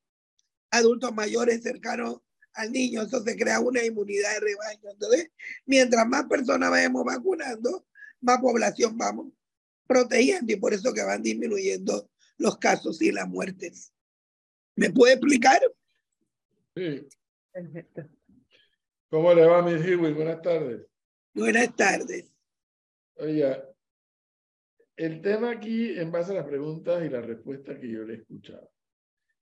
adultos 0.71 1.13
mayores 1.13 1.61
cercanos 1.63 2.21
al 2.53 2.71
niño, 2.71 3.03
eso 3.03 3.21
se 3.21 3.37
crea 3.37 3.59
una 3.59 3.83
inmunidad 3.83 4.33
de 4.33 4.39
rebaño. 4.39 4.91
Entonces, 4.91 5.31
mientras 5.65 6.07
más 6.07 6.25
personas 6.25 6.71
vayamos 6.71 7.03
vacunando, 7.05 7.85
más 8.19 8.39
población 8.39 8.97
vamos 8.97 9.27
protegiendo 9.85 10.51
y 10.51 10.57
por 10.57 10.73
eso 10.73 10.93
que 10.93 11.03
van 11.03 11.21
disminuyendo 11.21 12.09
los 12.37 12.57
casos 12.57 13.01
y 13.01 13.11
las 13.11 13.27
muertes. 13.27 13.93
¿Me 14.75 14.91
puede 14.91 15.13
explicar? 15.13 15.59
Sí. 16.75 17.07
Perfecto. 17.51 18.07
¿Cómo 19.09 19.33
le 19.33 19.45
va, 19.45 19.61
mi 19.61 19.71
Hiwi? 19.71 20.13
Buenas 20.13 20.41
tardes. 20.41 20.85
Buenas 21.33 21.75
tardes. 21.75 22.29
Oiga, 23.15 23.63
el 24.97 25.21
tema 25.21 25.51
aquí, 25.51 25.97
en 25.97 26.11
base 26.11 26.31
a 26.31 26.35
las 26.35 26.45
preguntas 26.45 27.03
y 27.05 27.09
las 27.09 27.25
respuestas 27.25 27.79
que 27.79 27.89
yo 27.89 28.03
le 28.03 28.15
he 28.15 28.17
escuchado, 28.17 28.69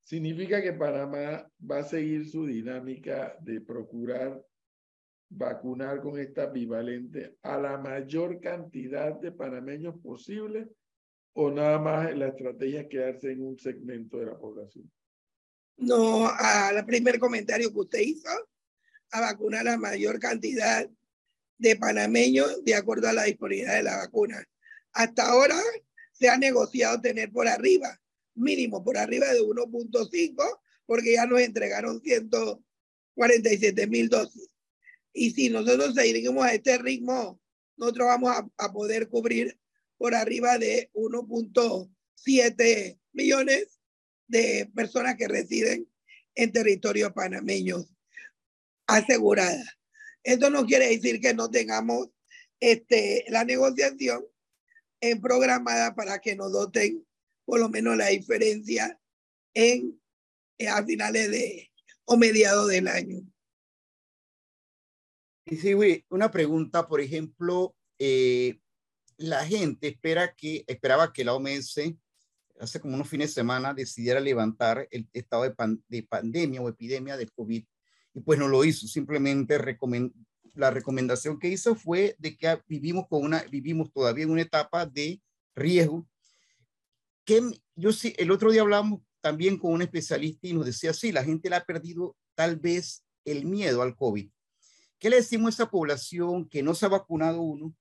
significa 0.03 0.61
que 0.61 0.73
Panamá 0.73 1.49
va 1.59 1.79
a 1.79 1.83
seguir 1.83 2.29
su 2.29 2.45
dinámica 2.45 3.37
de 3.41 3.61
procurar 3.61 4.45
vacunar 5.29 6.01
con 6.01 6.19
esta 6.19 6.45
bivalente 6.45 7.37
a 7.41 7.57
la 7.57 7.77
mayor 7.77 8.39
cantidad 8.39 9.19
de 9.19 9.31
panameños 9.31 9.99
posible 9.99 10.69
o 11.33 11.49
nada 11.49 11.79
más 11.79 12.15
la 12.15 12.27
estrategia 12.27 12.81
es 12.81 12.87
quedarse 12.87 13.31
en 13.31 13.41
un 13.41 13.57
segmento 13.57 14.17
de 14.17 14.27
la 14.27 14.37
población? 14.37 14.89
No, 15.77 16.27
al 16.27 16.85
primer 16.85 17.19
comentario 17.19 17.71
que 17.73 17.79
usted 17.79 17.99
hizo, 17.99 18.29
a 19.15 19.21
vacunar 19.21 19.63
la 19.63 19.77
mayor 19.77 20.19
cantidad 20.19 20.89
de 21.57 21.75
panameños 21.77 22.65
de 22.65 22.75
acuerdo 22.75 23.07
a 23.07 23.13
la 23.13 23.23
disponibilidad 23.23 23.75
de 23.75 23.83
la 23.83 23.95
vacuna. 23.95 24.45
Hasta 24.91 25.29
ahora 25.29 25.57
se 26.11 26.27
ha 26.27 26.37
negociado 26.37 26.99
tener 26.99 27.31
por 27.31 27.47
arriba, 27.47 28.01
mínimo 28.33 28.83
por 28.83 28.97
arriba 28.97 29.31
de 29.31 29.39
1.5, 29.39 30.59
porque 30.85 31.13
ya 31.13 31.25
nos 31.25 31.39
entregaron 31.39 32.01
147 32.01 33.87
mil 33.87 34.09
dosis. 34.09 34.49
Y 35.13 35.31
si 35.31 35.49
nosotros 35.49 35.95
seguimos 35.95 36.45
a 36.45 36.53
este 36.53 36.77
ritmo, 36.77 37.39
nosotros 37.77 38.07
vamos 38.07 38.31
a, 38.31 38.45
a 38.57 38.73
poder 38.73 39.07
cubrir 39.07 39.57
por 39.97 40.13
arriba 40.13 40.57
de 40.57 40.91
1.7 40.93 42.99
millones 43.13 43.79
de 44.27 44.69
personas 44.75 45.15
que 45.15 45.29
residen 45.29 45.89
en 46.35 46.51
territorio 46.51 47.13
panameños 47.13 47.94
asegurada. 48.87 49.63
Esto 50.23 50.49
no 50.49 50.65
quiere 50.65 50.87
decir 50.89 51.19
que 51.21 51.33
no 51.33 51.49
tengamos 51.49 52.09
este, 52.59 53.25
la 53.29 53.43
negociación 53.43 54.25
en 55.01 55.21
programada 55.21 55.93
para 55.93 56.19
que 56.19 56.35
nos 56.35 56.51
doten 56.51 57.05
por 57.45 57.59
lo 57.59 57.69
menos 57.69 57.95
la 57.95 58.07
diferencia 58.07 58.99
en, 59.53 60.01
eh, 60.57 60.67
a 60.67 60.83
finales 60.83 61.29
de 61.29 61.71
o 62.05 62.17
mediados 62.17 62.67
del 62.69 62.87
año. 62.87 63.21
Sí, 65.47 65.73
una 66.09 66.31
pregunta, 66.31 66.87
por 66.87 67.01
ejemplo, 67.01 67.75
eh, 67.99 68.59
la 69.17 69.45
gente 69.45 69.87
espera 69.87 70.33
que, 70.33 70.63
esperaba 70.67 71.13
que 71.13 71.23
la 71.23 71.33
OMS 71.33 71.95
hace 72.59 72.79
como 72.79 72.95
unos 72.95 73.09
fines 73.09 73.29
de 73.29 73.35
semana 73.35 73.73
decidiera 73.73 74.19
levantar 74.19 74.87
el 74.89 75.07
estado 75.13 75.43
de, 75.43 75.53
de 75.87 76.03
pandemia 76.03 76.61
o 76.61 76.69
epidemia 76.69 77.17
del 77.17 77.31
COVID 77.31 77.63
y 78.15 78.21
pues 78.21 78.39
no 78.39 78.47
lo 78.47 78.63
hizo. 78.63 78.87
Simplemente 78.87 79.59
la 80.55 80.71
recomendación 80.71 81.37
que 81.37 81.49
hizo 81.49 81.75
fue 81.75 82.15
de 82.17 82.35
que 82.37 82.59
vivimos, 82.67 83.07
con 83.07 83.23
una, 83.23 83.43
vivimos 83.43 83.91
todavía 83.91 84.23
en 84.23 84.31
una 84.31 84.41
etapa 84.41 84.85
de 84.85 85.21
riesgo. 85.53 86.07
Que 87.25 87.41
yo 87.75 87.91
sí, 87.91 88.15
el 88.17 88.31
otro 88.31 88.51
día 88.51 88.61
hablamos 88.61 89.01
también 89.19 89.57
con 89.57 89.73
un 89.73 89.81
especialista 89.81 90.47
y 90.47 90.53
nos 90.53 90.65
decía, 90.65 90.93
sí, 90.93 91.11
la 91.11 91.23
gente 91.23 91.49
le 91.49 91.57
ha 91.57 91.65
perdido 91.65 92.15
tal 92.35 92.55
vez 92.55 93.03
el 93.25 93.45
miedo 93.45 93.81
al 93.81 93.95
COVID. 93.95 94.29
¿Qué 94.97 95.09
le 95.09 95.17
decimos 95.17 95.47
a 95.47 95.63
esa 95.63 95.69
población 95.69 96.47
que 96.47 96.63
no 96.63 96.73
se 96.73 96.85
ha 96.85 96.89
vacunado 96.89 97.41
uno? 97.41 97.75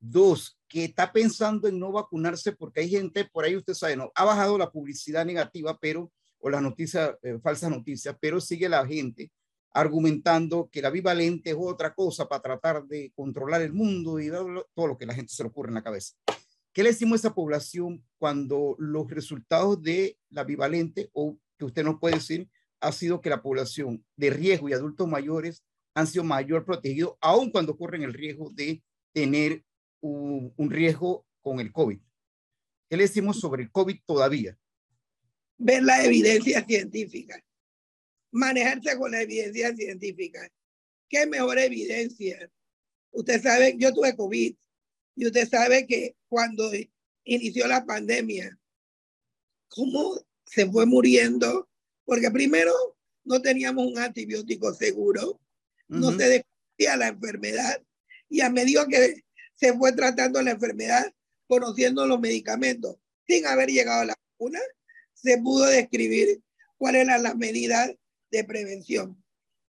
Dos, 0.00 0.58
que 0.66 0.84
está 0.84 1.12
pensando 1.12 1.68
en 1.68 1.78
no 1.78 1.92
vacunarse 1.92 2.52
porque 2.52 2.80
hay 2.80 2.88
gente 2.88 3.24
por 3.24 3.44
ahí, 3.44 3.56
usted 3.56 3.74
sabe, 3.74 3.96
no, 3.96 4.12
ha 4.14 4.24
bajado 4.24 4.56
la 4.56 4.70
publicidad 4.70 5.26
negativa, 5.26 5.78
pero, 5.80 6.10
o 6.38 6.48
las 6.48 6.62
noticias, 6.62 7.16
eh, 7.22 7.38
falsas 7.42 7.70
noticias, 7.70 8.16
pero 8.20 8.40
sigue 8.40 8.68
la 8.68 8.86
gente 8.86 9.30
argumentando 9.74 10.70
que 10.70 10.80
la 10.80 10.88
bivalente 10.88 11.50
es 11.50 11.56
otra 11.58 11.94
cosa 11.94 12.28
para 12.28 12.40
tratar 12.40 12.84
de 12.84 13.12
controlar 13.14 13.60
el 13.60 13.72
mundo 13.72 14.20
y 14.20 14.28
todo 14.28 14.86
lo 14.86 14.96
que 14.96 15.04
la 15.04 15.14
gente 15.14 15.34
se 15.34 15.42
le 15.42 15.48
ocurre 15.48 15.68
en 15.68 15.74
la 15.74 15.82
cabeza. 15.82 16.14
¿Qué 16.72 16.84
le 16.84 16.90
decimos 16.90 17.14
a 17.14 17.28
esa 17.28 17.34
población 17.34 18.04
cuando 18.18 18.76
los 18.78 19.10
resultados 19.10 19.82
de 19.82 20.16
la 20.30 20.44
bivalente, 20.44 21.10
o 21.12 21.36
que 21.58 21.64
usted 21.64 21.84
nos 21.84 21.98
puede 21.98 22.14
decir, 22.16 22.48
ha 22.80 22.92
sido 22.92 23.20
que 23.20 23.30
la 23.30 23.42
población 23.42 24.04
de 24.16 24.30
riesgo 24.30 24.68
y 24.68 24.74
adultos 24.74 25.08
mayores 25.08 25.64
han 25.94 26.06
sido 26.06 26.22
mayor 26.22 26.64
protegidos, 26.64 27.14
aun 27.20 27.50
cuando 27.50 27.76
corren 27.76 28.02
el 28.02 28.12
riesgo 28.12 28.50
de 28.54 28.82
tener 29.12 29.64
un, 30.00 30.52
un 30.56 30.70
riesgo 30.70 31.26
con 31.40 31.58
el 31.58 31.72
COVID? 31.72 31.98
¿Qué 32.88 32.96
le 32.96 33.04
decimos 33.04 33.40
sobre 33.40 33.64
el 33.64 33.72
COVID 33.72 34.00
todavía? 34.06 34.56
Ver 35.58 35.82
la 35.82 36.04
evidencia 36.04 36.64
científica 36.64 37.42
manejarse 38.34 38.98
con 38.98 39.12
la 39.12 39.22
evidencia 39.22 39.74
científica. 39.76 40.50
¿Qué 41.08 41.24
mejor 41.24 41.56
evidencia? 41.58 42.50
Usted 43.12 43.40
sabe, 43.40 43.76
yo 43.78 43.94
tuve 43.94 44.16
COVID 44.16 44.56
y 45.14 45.26
usted 45.26 45.48
sabe 45.48 45.86
que 45.86 46.16
cuando 46.28 46.68
inició 47.22 47.68
la 47.68 47.86
pandemia, 47.86 48.58
cómo 49.68 50.20
se 50.44 50.66
fue 50.66 50.84
muriendo, 50.84 51.68
porque 52.04 52.28
primero 52.32 52.72
no 53.22 53.40
teníamos 53.40 53.86
un 53.86 53.98
antibiótico 53.98 54.74
seguro, 54.74 55.40
no 55.86 56.10
se 56.10 56.28
descubría 56.28 56.96
la 56.96 57.08
enfermedad 57.08 57.80
y 58.28 58.40
a 58.40 58.50
medida 58.50 58.84
que 58.88 59.22
se 59.54 59.74
fue 59.74 59.92
tratando 59.92 60.42
la 60.42 60.50
enfermedad, 60.50 61.14
conociendo 61.46 62.04
los 62.04 62.18
medicamentos, 62.18 62.96
sin 63.28 63.46
haber 63.46 63.68
llegado 63.68 64.00
a 64.00 64.06
la 64.06 64.18
vacuna, 64.32 64.58
se 65.12 65.38
pudo 65.38 65.66
describir 65.66 66.42
cuáles 66.76 67.02
eran 67.02 67.22
las 67.22 67.36
medidas 67.36 67.94
de 68.34 68.44
prevención. 68.44 69.22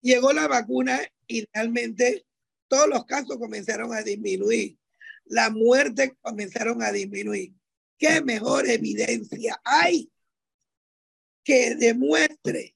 Llegó 0.01 0.33
la 0.33 0.47
vacuna 0.47 1.01
y 1.27 1.47
realmente 1.53 2.25
todos 2.67 2.87
los 2.87 3.05
casos 3.05 3.37
comenzaron 3.37 3.93
a 3.93 4.01
disminuir. 4.01 4.77
La 5.25 5.49
muerte 5.49 6.15
comenzaron 6.21 6.81
a 6.81 6.91
disminuir. 6.91 7.53
¿Qué 7.97 8.21
mejor 8.21 8.67
evidencia 8.67 9.59
hay 9.63 10.11
que 11.43 11.75
demuestre 11.75 12.75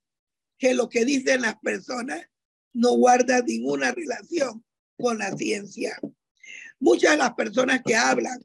que 0.58 0.74
lo 0.74 0.90
que 0.90 1.06
dicen 1.06 1.42
las 1.42 1.58
personas 1.60 2.28
no 2.74 2.94
guarda 2.94 3.42
ninguna 3.42 3.92
relación 3.92 4.64
con 4.98 5.18
la 5.18 5.36
ciencia? 5.36 6.00
Muchas 6.80 7.12
de 7.12 7.18
las 7.18 7.34
personas 7.34 7.82
que 7.84 7.96
hablan, 7.96 8.40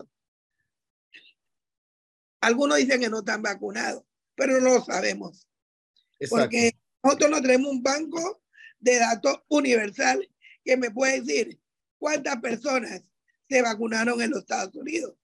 algunos 2.41 2.79
dicen 2.79 3.01
que 3.01 3.11
no 3.11 3.19
están 3.19 3.43
vacunados, 3.43 4.03
pero 4.35 4.61
no 4.61 4.75
lo 4.75 4.85
sabemos. 4.85 5.47
Porque 6.29 6.80
nosotros 7.03 7.31
no 7.31 7.43
tenemos 7.43 7.71
un 7.71 7.83
banco 7.83 8.43
de 8.79 8.99
datos 8.99 9.43
universal 9.49 10.29
que 10.65 10.77
me 10.77 10.91
puede 10.91 11.21
decir 11.21 11.61
cuántas 11.99 12.37
personas 12.41 13.03
se 13.49 13.63
vacunaron 13.63 14.21
en 14.23 14.31
los 14.31 14.41
Estados 14.41 14.75
Unidos. 14.75 15.15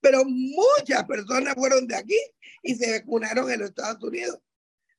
pero 0.00 0.22
muchas 0.26 1.04
personas 1.04 1.54
fueron 1.54 1.86
de 1.86 1.96
aquí 1.96 2.18
y 2.62 2.74
se 2.74 2.98
vacunaron 2.98 3.50
en 3.50 3.60
los 3.60 3.70
Estados 3.70 4.02
Unidos. 4.02 4.38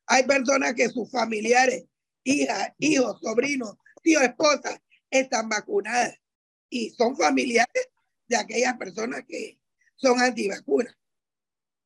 Hay 0.08 0.24
personas 0.24 0.74
que 0.74 0.90
sus 0.90 1.12
familiares, 1.12 1.86
hijas, 2.24 2.72
hijos, 2.80 3.20
sobrinos, 3.22 3.76
tíos, 4.02 4.24
esposas, 4.24 4.80
están 5.12 5.48
vacunadas 5.48 6.16
y 6.70 6.90
son 6.90 7.16
familiares 7.16 7.90
de 8.28 8.36
aquellas 8.36 8.78
personas 8.78 9.24
que 9.28 9.60
son 9.96 10.20
antivacunas. 10.20 10.96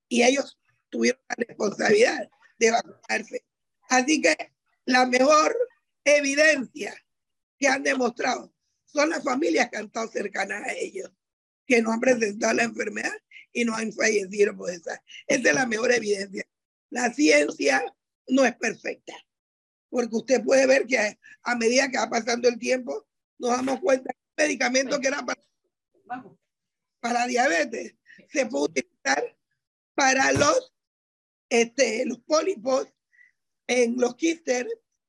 Y 0.07 0.23
ellos 0.23 0.57
tuvieron 0.89 1.21
la 1.27 1.45
responsabilidad 1.45 2.29
de 2.57 2.71
vacunarse. 2.71 3.43
Así 3.89 4.21
que 4.21 4.53
la 4.85 5.05
mejor 5.05 5.55
evidencia 6.03 6.95
que 7.57 7.67
han 7.67 7.83
demostrado 7.83 8.53
son 8.85 9.09
las 9.09 9.23
familias 9.23 9.69
que 9.69 9.77
han 9.77 9.85
estado 9.85 10.07
cercanas 10.07 10.63
a 10.63 10.73
ellos, 10.73 11.11
que 11.65 11.81
no 11.81 11.91
han 11.91 11.99
presentado 11.99 12.53
la 12.53 12.63
enfermedad 12.63 13.13
y 13.51 13.65
no 13.65 13.75
han 13.75 13.91
fallecido 13.91 14.55
por 14.55 14.69
esa. 14.69 15.03
Esa 15.27 15.49
es 15.49 15.55
la 15.55 15.65
mejor 15.65 15.91
evidencia. 15.91 16.43
La 16.89 17.11
ciencia 17.11 17.83
no 18.27 18.45
es 18.45 18.55
perfecta, 18.55 19.13
porque 19.89 20.15
usted 20.15 20.43
puede 20.43 20.67
ver 20.67 20.85
que 20.85 21.19
a 21.43 21.55
medida 21.55 21.89
que 21.89 21.97
va 21.97 22.09
pasando 22.09 22.47
el 22.47 22.57
tiempo, 22.59 23.07
nos 23.39 23.51
damos 23.51 23.79
cuenta 23.79 24.13
que 24.13 24.43
el 24.43 24.47
medicamento 24.47 24.99
que 24.99 25.07
era 25.07 25.25
para, 25.25 25.41
para 26.99 27.27
diabetes 27.27 27.95
se 28.31 28.45
puede 28.45 28.65
utilizar 28.65 29.37
para 29.95 30.31
los, 30.31 30.73
este, 31.49 32.05
los 32.05 32.19
pólipos 32.19 32.87
en 33.69 33.95
los 33.97 34.15
quistes 34.15 34.65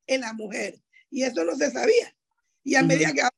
en 0.06 0.20
la 0.20 0.34
mujer. 0.34 0.80
Y 1.10 1.22
eso 1.22 1.44
no 1.44 1.56
se 1.56 1.70
sabía. 1.70 2.14
Y 2.62 2.74
a 2.74 2.82
medida 2.82 3.12
que 3.12 3.22
va 3.22 3.30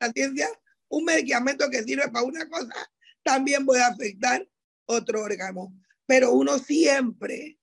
la 0.00 0.12
ciencia, 0.12 0.48
un 0.88 1.04
medicamento 1.04 1.68
que 1.68 1.82
sirve 1.82 2.08
para 2.08 2.24
una 2.24 2.48
cosa 2.48 2.72
también 3.24 3.66
puede 3.66 3.82
afectar 3.82 4.48
otro 4.86 5.22
órgano. 5.22 5.74
Pero 6.06 6.32
uno 6.32 6.58
siempre 6.60 7.58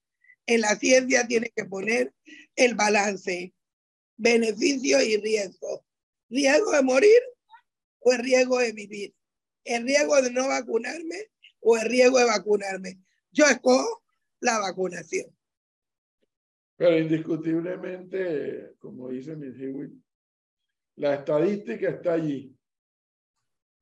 en 0.46 0.62
la 0.62 0.76
ciencia 0.76 1.26
tiene 1.26 1.52
que 1.56 1.64
poner 1.64 2.14
el 2.56 2.76
balance, 2.76 3.54
beneficio 4.18 5.02
y 5.02 5.16
riesgo. 5.16 5.86
Riesgo 6.30 6.72
de 6.72 6.82
morir 6.82 7.20
o 8.00 8.12
el 8.12 8.20
riesgo 8.20 8.60
de 8.60 8.74
vivir. 8.74 9.16
El 9.64 9.84
riesgo 9.84 10.22
de 10.22 10.32
no 10.32 10.50
vacunarme 10.50 11.32
o 11.62 11.78
el 11.78 11.88
riesgo 11.90 12.20
de 12.20 12.26
vacunarme. 12.26 13.00
Yo 13.32 13.46
escojo 13.46 14.04
la 14.42 14.60
vacunación. 14.60 15.36
Pero 16.78 16.98
indiscutiblemente, 16.98 18.76
como 18.80 19.10
dice 19.10 19.36
mi 19.36 19.50
la 20.98 21.16
estadística 21.16 21.90
está 21.90 22.14
allí. 22.14 22.56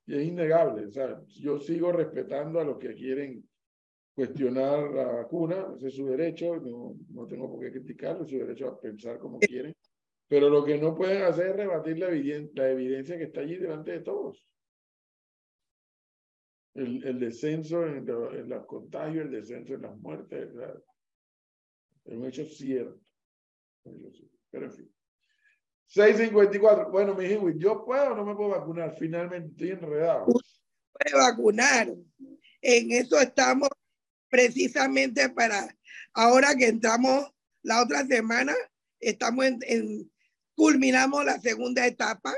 Y 0.06 0.16
es 0.16 0.24
innegable. 0.24 0.88
O 0.88 0.92
sea, 0.92 1.22
yo 1.28 1.60
sigo 1.60 1.92
respetando 1.92 2.60
a 2.60 2.64
los 2.64 2.78
que 2.78 2.94
quieren 2.94 3.48
cuestionar 4.14 4.92
la 4.92 5.06
vacuna, 5.06 5.74
ese 5.76 5.88
es 5.88 5.96
su 5.96 6.06
derecho, 6.06 6.58
no, 6.58 6.96
no 7.10 7.28
tengo 7.28 7.50
por 7.50 7.62
qué 7.62 7.72
criticarlo, 7.72 8.24
es 8.24 8.30
su 8.30 8.38
derecho 8.38 8.68
a 8.68 8.80
pensar 8.80 9.18
como 9.18 9.40
quieren. 9.40 9.74
Pero 10.28 10.50
lo 10.50 10.64
que 10.64 10.78
no 10.78 10.96
pueden 10.96 11.24
hacer 11.24 11.48
es 11.48 11.56
rebatir 11.58 11.98
la, 11.98 12.10
la 12.10 12.72
evidencia 12.72 13.18
que 13.18 13.26
está 13.26 13.42
allí 13.42 13.58
delante 13.58 13.92
de 13.92 14.00
todos. 14.02 14.48
El, 16.76 17.04
el 17.06 17.20
descenso 17.20 17.86
en, 17.86 17.98
en, 17.98 18.50
los 18.50 18.66
contagios, 18.66 19.26
el 19.26 19.32
descenso 19.32 19.76
en 19.76 19.82
las 19.84 19.96
muertes, 19.98 20.50
es 22.06 22.14
un 22.16 22.26
hecho 22.26 22.46
cierto. 22.46 23.00
Pero 24.52 24.66
en 24.66 24.72
fin. 24.72 24.94
654. 25.88 26.92
Bueno, 26.92 27.14
mi 27.14 27.26
hijo, 27.26 27.50
¿yo 27.52 27.86
puedo 27.86 28.14
o 28.14 28.16
no 28.16 28.26
me 28.26 28.36
puedo 28.36 28.50
vacunar? 28.50 28.96
Finalmente 28.98 29.50
estoy 29.50 29.72
enredado. 29.72 30.26
Puede 30.26 31.16
vacunar. 31.16 31.94
En 32.62 32.92
eso 32.92 33.20
estamos 33.20 33.70
precisamente 34.30 35.30
para 35.30 35.76
ahora 36.14 36.56
que 36.56 36.68
entramos 36.68 37.32
la 37.62 37.82
otra 37.82 38.06
semana, 38.06 38.54
estamos 39.00 39.46
en, 39.46 40.12
culminamos 40.56 41.24
la 41.26 41.40
segunda 41.40 41.86
etapa 41.86 42.34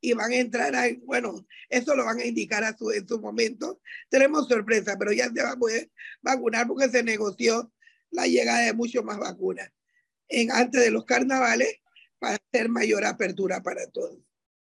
y 0.00 0.12
van 0.12 0.32
a 0.32 0.36
entrar 0.36 0.74
a, 0.74 0.84
bueno, 1.04 1.46
eso 1.68 1.94
lo 1.94 2.04
van 2.04 2.20
a 2.20 2.24
indicar 2.24 2.62
a 2.64 2.76
su, 2.76 2.90
en 2.90 3.06
su 3.06 3.20
momento. 3.20 3.80
Tenemos 4.08 4.48
sorpresa, 4.48 4.96
pero 4.98 5.12
ya 5.12 5.30
se 5.32 5.42
va 5.42 5.52
a 5.52 5.58
poder 5.58 5.90
vacunar 6.22 6.66
porque 6.66 6.88
se 6.88 7.02
negoció 7.02 7.72
la 8.14 8.26
llegada 8.26 8.60
de 8.60 8.72
mucho 8.72 9.02
más 9.02 9.18
vacunas 9.18 9.70
en, 10.28 10.50
antes 10.52 10.80
de 10.80 10.90
los 10.90 11.04
carnavales 11.04 11.80
para 12.18 12.36
hacer 12.36 12.68
mayor 12.68 13.04
apertura 13.04 13.62
para 13.62 13.86
todos. 13.90 14.18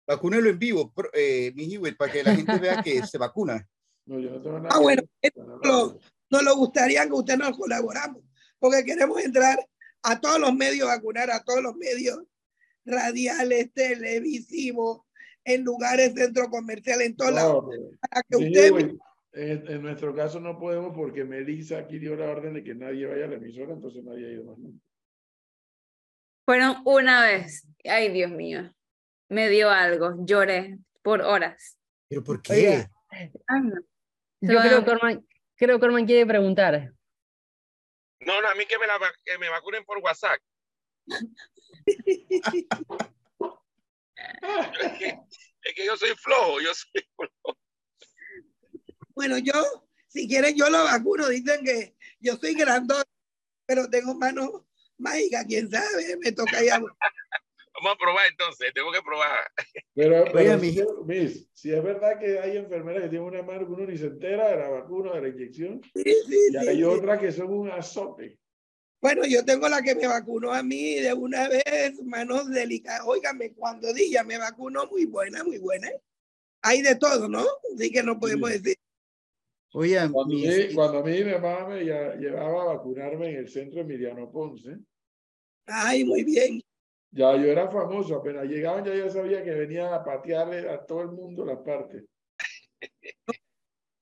Vacúnelo 0.06 0.48
en 0.48 0.58
vivo, 0.58 0.92
eh, 1.12 1.52
mi 1.54 1.78
para 1.92 2.12
que 2.12 2.22
la 2.22 2.34
gente 2.34 2.58
vea 2.58 2.82
que 2.82 3.04
se 3.06 3.18
vacuna. 3.18 3.66
No, 4.04 4.18
yo 4.18 4.30
no 4.30 4.42
tengo 4.42 4.58
nada 4.58 4.74
ah, 4.74 4.80
bueno, 4.80 5.00
no, 5.62 5.96
nos 6.28 6.42
lo 6.42 6.56
gustaría 6.56 7.06
que 7.06 7.12
usted 7.12 7.36
nos 7.36 7.56
colaboramos, 7.56 8.20
porque 8.58 8.82
queremos 8.82 9.22
entrar 9.22 9.64
a 10.02 10.20
todos 10.20 10.40
los 10.40 10.52
medios, 10.52 10.88
vacunar 10.88 11.30
a 11.30 11.44
todos 11.44 11.62
los 11.62 11.76
medios 11.76 12.18
radiales, 12.84 13.72
televisivos, 13.72 15.02
en 15.44 15.62
lugares, 15.62 16.14
centros 16.16 16.48
comerciales, 16.48 17.06
en 17.06 17.16
todos 17.16 17.32
lados. 17.32 17.64
Para 18.00 18.22
que 18.24 18.36
usted... 18.36 18.96
en, 19.32 19.82
nuestro 19.82 20.14
caso 20.14 20.40
no 20.40 20.58
podemos 20.58 20.94
porque 20.94 21.24
Melissa 21.24 21.78
aquí 21.78 21.98
dio 21.98 22.16
la 22.16 22.30
orden 22.30 22.54
de 22.54 22.64
que 22.64 22.74
nadie 22.74 23.06
vaya 23.06 23.24
a 23.24 23.28
la 23.28 23.36
emisora, 23.36 23.72
entonces 23.72 24.04
nadie 24.04 24.26
ha 24.26 24.32
ido 24.32 24.44
más 24.44 24.58
nunca. 24.58 24.84
Fueron 26.44 26.82
una 26.84 27.24
vez. 27.24 27.66
Ay, 27.84 28.10
Dios 28.10 28.30
mío. 28.30 28.70
Me 29.28 29.48
dio 29.48 29.70
algo. 29.70 30.16
Lloré 30.24 30.78
por 31.02 31.22
horas. 31.22 31.78
¿Pero 32.08 32.24
por 32.24 32.42
qué? 32.42 32.86
Yo 34.40 34.60
creo 34.60 34.84
que, 34.84 35.20
creo 35.56 35.78
que 35.78 35.86
Orman 35.86 36.04
quiere 36.04 36.26
preguntar. 36.26 36.92
No, 38.20 38.40
no, 38.40 38.48
a 38.48 38.54
mí 38.54 38.66
que 38.66 38.78
me, 38.78 38.86
la, 38.86 38.94
que 39.24 39.38
me 39.38 39.48
vacunen 39.48 39.84
por 39.84 39.98
WhatsApp. 39.98 40.38
es, 41.86 41.98
que, 45.74 45.86
yo 45.86 45.96
soy 45.96 46.10
flojo, 46.16 46.60
yo 46.60 46.74
soy 46.74 47.02
flojo. 47.16 47.58
Bueno, 49.14 49.38
yo, 49.38 49.52
si 50.08 50.28
quieren, 50.28 50.56
yo 50.56 50.68
lo 50.70 50.84
vacuno. 50.84 51.28
Dicen 51.28 51.64
que 51.64 51.96
yo 52.20 52.36
soy 52.36 52.54
grandote, 52.54 53.08
pero 53.66 53.88
tengo 53.88 54.14
manos 54.14 54.62
mágica, 54.98 55.44
quién 55.44 55.70
sabe, 55.70 56.16
me 56.18 56.32
toca 56.32 56.62
ya. 56.62 56.78
Vamos 56.78 57.94
a 57.94 57.98
probar 57.98 58.26
entonces, 58.30 58.72
tengo 58.74 58.92
que 58.92 59.02
probar. 59.02 59.50
Pero, 59.94 60.24
pero 60.32 60.58
Miss, 60.58 61.48
si 61.52 61.72
es 61.72 61.82
verdad 61.82 62.18
que 62.18 62.38
hay 62.38 62.56
enfermeras 62.56 63.02
que 63.02 63.08
tienen 63.08 63.26
una 63.26 63.42
mano 63.42 63.66
que 63.66 63.72
uno 63.72 63.86
ni 63.86 63.98
se 63.98 64.06
entera 64.06 64.48
de 64.48 64.56
la 64.56 64.68
vacuna, 64.68 65.12
de 65.14 65.22
la 65.22 65.28
inyección, 65.28 65.82
sí, 65.94 66.04
sí, 66.04 66.38
y 66.52 66.56
hay 66.56 66.84
otras 66.84 67.18
que 67.18 67.32
son 67.32 67.52
un 67.52 67.70
azote. 67.70 68.38
Bueno, 69.00 69.24
yo 69.26 69.44
tengo 69.44 69.68
la 69.68 69.82
que 69.82 69.96
me 69.96 70.06
vacunó 70.06 70.52
a 70.52 70.62
mí 70.62 71.00
de 71.00 71.12
una 71.12 71.48
vez, 71.48 72.00
manos 72.04 72.48
delicadas. 72.48 73.02
Óigame, 73.04 73.52
cuando 73.52 73.92
diga 73.92 74.22
me 74.22 74.38
vacunó, 74.38 74.86
muy 74.86 75.06
buena, 75.06 75.42
muy 75.42 75.58
buena. 75.58 75.90
Hay 76.62 76.82
de 76.82 76.94
todo, 76.94 77.28
¿no? 77.28 77.44
Así 77.74 77.90
que 77.90 78.04
no 78.04 78.20
podemos 78.20 78.50
decir. 78.50 78.76
Oye, 79.74 79.98
cuando, 80.12 80.36
cuando 80.74 80.98
a 80.98 81.02
mí 81.02 81.24
mi 81.24 81.32
mamá 81.32 81.68
me 81.68 81.82
llevaba 81.82 82.62
a 82.62 82.74
vacunarme 82.74 83.30
en 83.30 83.36
el 83.36 83.48
centro 83.48 83.80
Emiliano 83.80 84.30
Ponce, 84.30 84.78
Ay, 85.66 86.04
muy 86.04 86.24
bien. 86.24 86.60
Ya 87.10 87.36
yo 87.36 87.44
era 87.44 87.70
famoso, 87.70 88.16
apenas 88.16 88.46
llegaban 88.46 88.84
ya 88.84 88.94
yo 88.94 89.10
sabía 89.10 89.44
que 89.44 89.50
venía 89.52 89.94
a 89.94 90.04
patearle 90.04 90.68
a 90.68 90.84
todo 90.84 91.02
el 91.02 91.12
mundo 91.12 91.44
las 91.44 91.58
partes. 91.58 92.04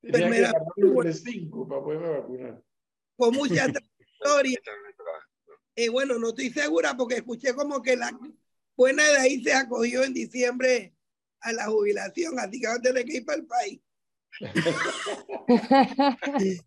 Tenía 0.01 0.53
que 0.77 1.09
de 1.09 1.13
cinco 1.13 1.69
para 1.69 1.83
poderme 1.83 2.09
vacunar. 2.09 2.63
Con 3.17 3.35
mucha 3.35 3.67
trayectoria. 3.73 4.61
Y 5.75 5.89
bueno, 5.89 6.19
no 6.19 6.29
estoy 6.29 6.51
segura 6.51 6.97
porque 6.97 7.17
escuché 7.17 7.55
como 7.55 7.83
que 7.83 7.97
la 7.97 8.11
buena 8.77 9.03
de 9.05 9.17
ahí 9.19 9.43
se 9.43 9.53
acogió 9.53 10.05
en 10.05 10.15
diciembre 10.15 10.95
a 11.41 11.53
la 11.53 11.67
jubilación, 11.67 12.39
así 12.39 12.61
que 12.61 12.67
va 12.67 12.75
a 12.75 12.81
tener 12.81 13.05
que 13.05 13.17
ir 13.19 13.25
para 13.25 13.39
el 13.39 13.47
país. 13.47 13.81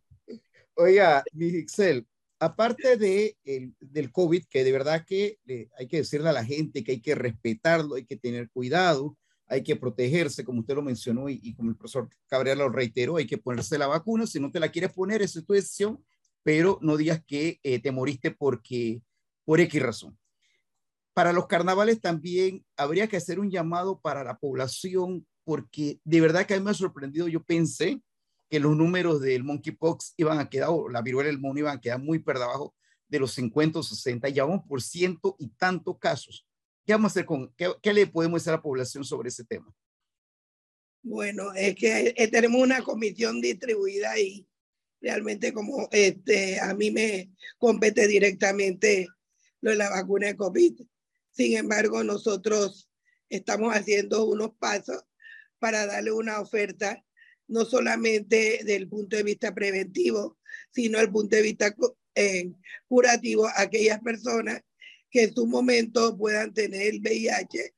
Oiga, 0.75 1.23
mi 1.33 1.55
Excel, 1.55 2.07
aparte 2.39 2.97
de 2.97 3.37
el, 3.43 3.75
del 3.79 4.11
COVID, 4.11 4.45
que 4.49 4.63
de 4.63 4.71
verdad 4.71 5.05
que 5.05 5.37
hay 5.77 5.87
que 5.87 5.97
decirle 5.97 6.29
a 6.29 6.33
la 6.33 6.43
gente 6.43 6.83
que 6.83 6.93
hay 6.93 7.01
que 7.01 7.15
respetarlo, 7.15 7.95
hay 7.95 8.05
que 8.05 8.17
tener 8.17 8.49
cuidado, 8.49 9.17
hay 9.47 9.63
que 9.63 9.75
protegerse, 9.75 10.43
como 10.43 10.61
usted 10.61 10.75
lo 10.75 10.81
mencionó 10.81 11.29
y, 11.29 11.53
como 11.53 11.69
el 11.69 11.75
profesor 11.75 12.09
Cabrera 12.27 12.55
lo 12.55 12.69
reiteró, 12.69 13.17
hay 13.17 13.27
que 13.27 13.37
ponerse 13.37 13.77
la 13.77 13.87
vacuna, 13.87 14.25
si 14.25 14.39
no 14.39 14.51
te 14.51 14.59
la 14.59 14.71
quieres 14.71 14.93
poner, 14.93 15.21
esa 15.21 15.39
es 15.39 15.45
tu 15.45 15.53
decisión, 15.53 16.03
pero 16.41 16.79
no 16.81 16.97
digas 16.97 17.23
que 17.25 17.59
eh, 17.63 17.79
te 17.79 17.91
moriste 17.91 18.31
porque, 18.31 19.01
por 19.45 19.59
X 19.59 19.81
razón. 19.81 20.17
Para 21.13 21.31
los 21.31 21.45
carnavales 21.45 22.01
también 22.01 22.65
habría 22.75 23.07
que 23.07 23.17
hacer 23.17 23.39
un 23.39 23.51
llamado 23.51 23.99
para 23.99 24.23
la 24.23 24.39
población, 24.39 25.27
porque 25.43 25.99
de 26.03 26.21
verdad 26.21 26.45
que 26.45 26.53
a 26.53 26.57
mí 26.57 26.63
me 26.63 26.71
ha 26.71 26.75
sorprendido, 26.75 27.27
yo 27.27 27.43
pensé 27.43 28.01
que 28.49 28.59
los 28.59 28.75
números 28.75 29.21
del 29.21 29.43
monkeypox 29.43 30.13
iban 30.17 30.39
a 30.39 30.49
quedar, 30.49 30.69
o 30.69 30.89
la 30.89 31.01
viruela 31.01 31.27
del 31.27 31.39
mono 31.39 31.59
iban 31.59 31.77
a 31.77 31.81
quedar 31.81 31.99
muy 31.99 32.19
por 32.19 32.37
debajo 32.37 32.75
de 33.07 33.19
los 33.19 33.33
50 33.33 33.79
o 33.79 33.83
60, 33.83 34.29
ya 34.29 34.43
vamos 34.45 34.63
por 34.67 34.81
ciento 34.81 35.35
y 35.39 35.49
tantos 35.49 35.97
casos. 35.99 36.47
¿Qué 36.85 36.93
vamos 36.93 37.11
a 37.11 37.13
hacer 37.13 37.25
con, 37.25 37.53
qué, 37.55 37.71
qué 37.81 37.93
le 37.93 38.07
podemos 38.07 38.41
decir 38.41 38.53
a 38.53 38.57
la 38.57 38.61
población 38.61 39.03
sobre 39.03 39.29
ese 39.29 39.43
tema? 39.43 39.73
Bueno, 41.01 41.53
es 41.53 41.75
que 41.75 42.13
eh, 42.15 42.27
tenemos 42.29 42.61
una 42.61 42.81
comisión 42.81 43.41
distribuida 43.41 44.17
y 44.17 44.47
realmente 45.01 45.51
como 45.51 45.89
este, 45.91 46.59
a 46.59 46.73
mí 46.73 46.91
me 46.91 47.29
compete 47.57 48.07
directamente 48.07 49.07
lo 49.59 49.71
de 49.71 49.77
la 49.77 49.89
vacuna 49.89 50.27
de 50.27 50.37
COVID. 50.37 50.81
Sin 51.31 51.57
embargo, 51.57 52.03
nosotros 52.03 52.89
estamos 53.29 53.75
haciendo 53.75 54.25
unos 54.25 54.51
pasos 54.55 55.03
para 55.63 55.85
darle 55.85 56.11
una 56.11 56.41
oferta, 56.41 57.01
no 57.47 57.63
solamente 57.63 58.65
del 58.65 58.89
punto 58.89 59.15
de 59.15 59.23
vista 59.23 59.55
preventivo, 59.55 60.37
sino 60.71 60.99
el 60.99 61.09
punto 61.09 61.37
de 61.37 61.41
vista 61.41 61.73
eh, 62.15 62.51
curativo 62.89 63.47
a 63.47 63.61
aquellas 63.61 64.01
personas 64.01 64.61
que 65.09 65.23
en 65.23 65.33
su 65.33 65.47
momento 65.47 66.17
puedan 66.17 66.53
tener 66.53 66.81
el 66.81 66.99
VIH 66.99 67.73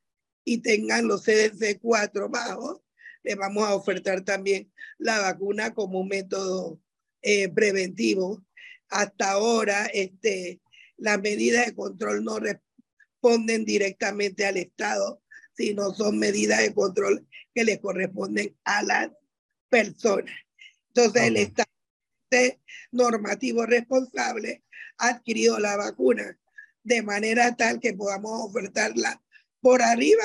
y 0.46 0.64
tengan 0.64 1.08
los 1.08 1.28
CDC4 1.28 2.28
bajos. 2.32 2.82
Les 3.22 3.36
vamos 3.36 3.64
a 3.68 3.76
ofertar 3.76 4.22
también 4.26 4.74
la 4.98 5.20
vacuna 5.20 5.76
como 5.76 6.00
un 6.00 6.08
método 6.08 6.82
eh, 7.22 7.50
preventivo. 7.50 8.44
Hasta 8.90 9.30
ahora, 9.30 9.86
este, 9.94 10.60
las 10.98 11.22
medidas 11.22 11.68
de 11.68 11.76
control 11.76 12.24
no 12.24 12.40
responden 12.40 13.64
directamente 13.64 14.44
al 14.44 14.58
Estado, 14.58 15.22
sino 15.56 15.94
son 15.94 16.18
medidas 16.18 16.60
de 16.60 16.74
control 16.74 17.28
que 17.54 17.64
le 17.64 17.80
corresponden 17.80 18.56
a 18.64 18.84
las 18.84 19.12
personas. 19.70 20.34
Entonces, 20.90 21.24
el 21.24 21.38
Estado 21.38 21.70
normativo 22.92 23.66
responsable 23.66 24.64
ha 24.98 25.10
adquirido 25.10 25.60
la 25.60 25.78
vacuna 25.78 26.38
de 26.84 27.02
manera 27.02 27.56
tal 27.56 27.80
que 27.80 27.94
podamos 27.94 28.50
ofertarla 28.50 29.22
por 29.62 29.82
arriba 29.82 30.24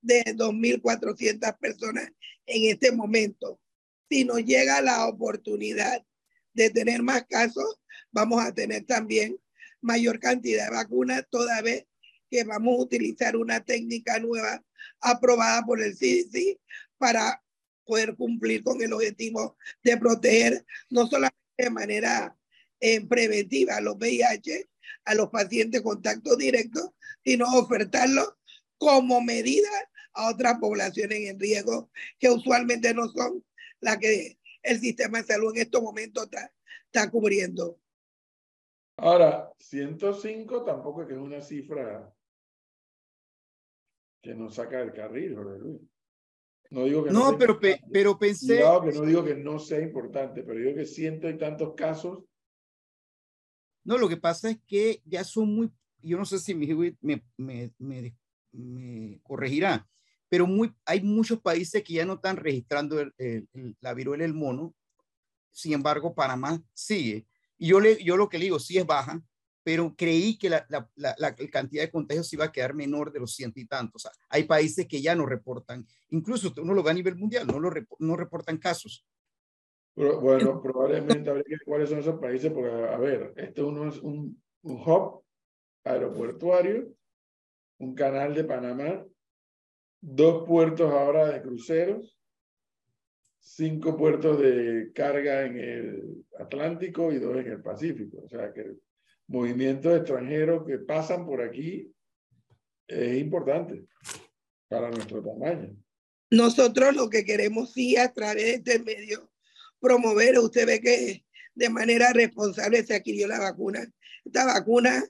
de 0.00 0.22
2.400 0.36 1.58
personas 1.58 2.10
en 2.46 2.70
este 2.70 2.92
momento. 2.92 3.60
Si 4.08 4.24
nos 4.24 4.44
llega 4.44 4.80
la 4.80 5.06
oportunidad 5.06 6.04
de 6.54 6.70
tener 6.70 7.02
más 7.02 7.24
casos, 7.26 7.80
vamos 8.12 8.42
a 8.42 8.54
tener 8.54 8.84
también 8.84 9.36
mayor 9.80 10.20
cantidad 10.20 10.66
de 10.66 10.76
vacunas, 10.76 11.26
toda 11.30 11.60
vez 11.60 11.86
que 12.30 12.44
vamos 12.44 12.78
a 12.78 12.82
utilizar 12.82 13.36
una 13.36 13.64
técnica 13.64 14.18
nueva 14.18 14.64
aprobada 15.00 15.62
por 15.64 15.82
el 15.82 15.94
CDC 15.94 16.58
para 16.98 17.42
poder 17.84 18.16
cumplir 18.16 18.62
con 18.62 18.82
el 18.82 18.92
objetivo 18.92 19.56
de 19.82 19.96
proteger 19.96 20.66
no 20.90 21.06
solamente 21.06 21.36
de 21.56 21.70
manera 21.70 22.36
eh, 22.80 23.06
preventiva 23.06 23.76
a 23.76 23.80
los 23.80 23.96
VIH, 23.96 24.68
a 25.04 25.14
los 25.14 25.30
pacientes 25.30 25.82
contacto 25.82 26.36
directo, 26.36 26.94
sino 27.24 27.46
ofertarlo 27.58 28.38
como 28.76 29.20
medida 29.20 29.70
a 30.12 30.30
otras 30.30 30.58
poblaciones 30.58 31.30
en 31.30 31.38
riesgo 31.38 31.90
que 32.18 32.30
usualmente 32.30 32.92
no 32.92 33.08
son 33.08 33.44
las 33.80 33.98
que 33.98 34.38
el 34.62 34.80
sistema 34.80 35.18
de 35.18 35.24
salud 35.24 35.54
en 35.54 35.62
estos 35.62 35.82
momentos 35.82 36.24
está, 36.24 36.52
está 36.86 37.10
cubriendo. 37.10 37.78
Ahora, 38.98 39.52
105 39.58 40.64
tampoco 40.64 41.02
es 41.02 41.08
que 41.08 41.14
es 41.14 41.20
una 41.20 41.40
cifra 41.40 42.12
que 44.22 44.34
nos 44.34 44.54
saca 44.54 44.78
del 44.78 44.92
carril, 44.92 45.34
Jorge 45.34 45.58
Luis. 45.58 45.80
No 46.70 46.84
digo 46.84 47.04
que 47.04 47.10
no, 47.10 47.38
pero, 47.38 47.58
pero 47.92 48.18
pensé. 48.18 48.58
que 48.58 48.92
no 48.92 49.02
digo 49.02 49.24
que 49.24 49.36
no 49.36 49.58
sea 49.58 49.80
importante, 49.80 50.42
pero 50.42 50.58
digo 50.58 50.74
que 50.74 50.84
ciento 50.84 51.28
y 51.28 51.38
tantos 51.38 51.74
casos. 51.74 52.24
No, 53.84 53.98
lo 53.98 54.08
que 54.08 54.16
pasa 54.16 54.50
es 54.50 54.58
que 54.66 55.00
ya 55.04 55.22
son 55.22 55.54
muy. 55.54 55.70
Yo 56.02 56.18
no 56.18 56.24
sé 56.24 56.38
si 56.38 56.54
mi 56.54 56.66
me, 57.00 57.22
me, 57.36 57.72
me, 57.78 58.14
me 58.52 59.20
corregirá, 59.22 59.88
pero 60.28 60.46
muy, 60.46 60.72
hay 60.84 61.02
muchos 61.02 61.40
países 61.40 61.82
que 61.82 61.94
ya 61.94 62.04
no 62.04 62.14
están 62.14 62.36
registrando 62.36 63.04
la 63.80 63.94
viruela 63.94 64.24
del 64.24 64.34
mono. 64.34 64.74
Sin 65.52 65.72
embargo, 65.72 66.14
Panamá 66.14 66.60
sigue. 66.74 67.26
Y 67.56 67.68
yo, 67.68 67.80
le, 67.80 68.02
yo 68.02 68.16
lo 68.16 68.28
que 68.28 68.38
le 68.38 68.44
digo, 68.44 68.58
sí 68.58 68.76
es 68.76 68.86
baja, 68.86 69.22
pero 69.66 69.96
creí 69.96 70.38
que 70.38 70.48
la, 70.48 70.64
la, 70.68 70.88
la, 71.18 71.34
cantidad 71.34 71.82
de 71.82 71.90
contagios 71.90 72.32
iba 72.32 72.44
a 72.44 72.52
quedar 72.52 72.72
menor 72.72 73.10
de 73.10 73.18
los 73.18 73.34
ciento 73.34 73.58
y 73.58 73.66
tantos. 73.66 74.08
hay 74.28 74.44
países 74.44 74.86
que 74.86 75.02
ya 75.02 75.16
no 75.16 75.26
reportan, 75.26 75.84
incluso 76.10 76.54
uno 76.58 76.72
lo 76.72 76.84
ve 76.84 76.92
a 76.92 76.94
nivel 76.94 77.16
mundial, 77.16 77.48
no, 77.48 77.58
lo 77.58 77.72
no 77.98 78.16
reportan 78.16 78.58
casos. 78.58 79.04
bueno, 79.96 80.62
probablemente 80.62 81.28
habría 81.28 81.42
que 81.42 81.50
ver 81.50 81.64
cuáles 81.64 81.88
son 81.90 81.98
esos 81.98 82.20
países, 82.20 82.52
porque, 82.52 82.70
a 82.70 82.96
ver, 82.96 83.32
esto 83.34 83.66
uno 83.66 83.88
es 83.88 83.98
un, 83.98 84.40
un 84.62 84.76
hub 84.76 85.24
aeropuertuario, 85.82 86.94
un 87.78 87.92
canal 87.96 88.36
de 88.36 88.44
Panamá, 88.44 89.04
dos 90.00 90.46
puertos 90.46 90.92
ahora 90.92 91.26
de 91.26 91.42
cruceros, 91.42 92.16
cinco 93.40 93.96
puertos 93.96 94.40
de 94.40 94.92
carga 94.94 95.44
en 95.44 95.58
el 95.58 96.24
Atlántico 96.38 97.10
y 97.10 97.18
dos 97.18 97.36
en 97.36 97.48
el 97.48 97.62
Pacífico. 97.62 98.18
O 98.24 98.28
sea 98.28 98.52
que 98.52 98.85
movimientos 99.28 99.96
extranjeros 99.96 100.66
que 100.66 100.78
pasan 100.78 101.26
por 101.26 101.42
aquí 101.42 101.92
es 102.86 103.18
importante 103.18 103.84
para 104.68 104.90
nuestro 104.90 105.22
tamaño. 105.22 105.76
Nosotros 106.30 106.94
lo 106.94 107.08
que 107.08 107.24
queremos 107.24 107.72
sí 107.72 107.96
a 107.96 108.12
través 108.12 108.64
de 108.64 108.74
este 108.74 108.78
medio 108.78 109.30
promover, 109.80 110.38
usted 110.38 110.66
ve 110.66 110.80
que 110.80 111.24
de 111.54 111.70
manera 111.70 112.12
responsable 112.12 112.84
se 112.84 112.94
adquirió 112.94 113.28
la 113.28 113.38
vacuna. 113.38 113.86
Esta 114.24 114.44
vacuna 114.44 115.04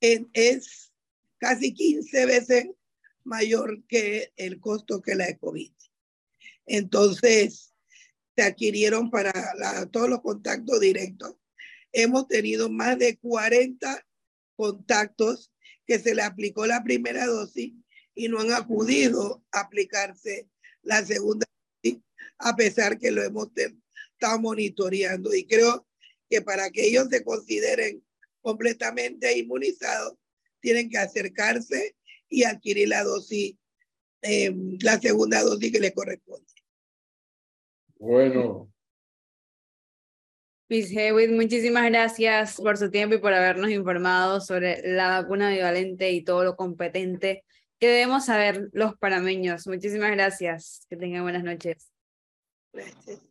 es 0.00 0.92
casi 1.38 1.72
15 1.74 2.26
veces 2.26 2.66
mayor 3.24 3.82
que 3.86 4.32
el 4.36 4.60
costo 4.60 5.00
que 5.00 5.14
la 5.14 5.26
de 5.26 5.38
COVID. 5.38 5.72
Entonces, 6.66 7.74
se 8.36 8.42
adquirieron 8.42 9.10
para 9.10 9.32
todos 9.90 10.08
los 10.08 10.20
contactos 10.20 10.80
directos. 10.80 11.36
Hemos 11.92 12.28
tenido 12.28 12.70
más 12.70 12.98
de 12.98 13.18
40 13.18 14.06
contactos 14.54 15.52
que 15.86 15.98
se 15.98 16.14
le 16.14 16.22
aplicó 16.22 16.66
la 16.66 16.82
primera 16.84 17.26
dosis 17.26 17.72
y 18.14 18.28
no 18.28 18.40
han 18.40 18.52
acudido 18.52 19.42
a 19.52 19.60
aplicarse 19.60 20.48
la 20.82 21.04
segunda 21.04 21.46
dosis, 21.82 22.00
a 22.38 22.54
pesar 22.56 22.98
que 22.98 23.10
lo 23.10 23.22
hemos 23.22 23.48
estado 23.56 24.38
monitoreando. 24.38 25.34
Y 25.34 25.46
creo 25.46 25.86
que 26.28 26.42
para 26.42 26.70
que 26.70 26.86
ellos 26.86 27.08
se 27.10 27.24
consideren 27.24 28.04
completamente 28.40 29.36
inmunizados, 29.36 30.14
tienen 30.60 30.90
que 30.90 30.98
acercarse 30.98 31.96
y 32.28 32.44
adquirir 32.44 32.88
la 32.88 33.02
dosis, 33.02 33.56
eh, 34.22 34.54
la 34.80 35.00
segunda 35.00 35.42
dosis 35.42 35.72
que 35.72 35.80
le 35.80 35.92
corresponde. 35.92 36.46
Bueno. 37.98 38.72
Miss 40.70 40.92
Hewitt, 40.92 41.32
muchísimas 41.32 41.90
gracias 41.90 42.54
por 42.54 42.78
su 42.78 42.92
tiempo 42.92 43.16
y 43.16 43.18
por 43.18 43.34
habernos 43.34 43.70
informado 43.70 44.40
sobre 44.40 44.80
la 44.84 45.20
vacuna 45.20 45.50
bivalente 45.50 46.12
y 46.12 46.22
todo 46.22 46.44
lo 46.44 46.54
competente 46.54 47.42
que 47.80 47.88
debemos 47.88 48.26
saber 48.26 48.68
los 48.72 48.96
panameños. 48.96 49.66
Muchísimas 49.66 50.12
gracias. 50.12 50.86
Que 50.88 50.96
tengan 50.96 51.24
buenas 51.24 51.42
noches. 51.42 51.90
Gracias. 52.72 53.29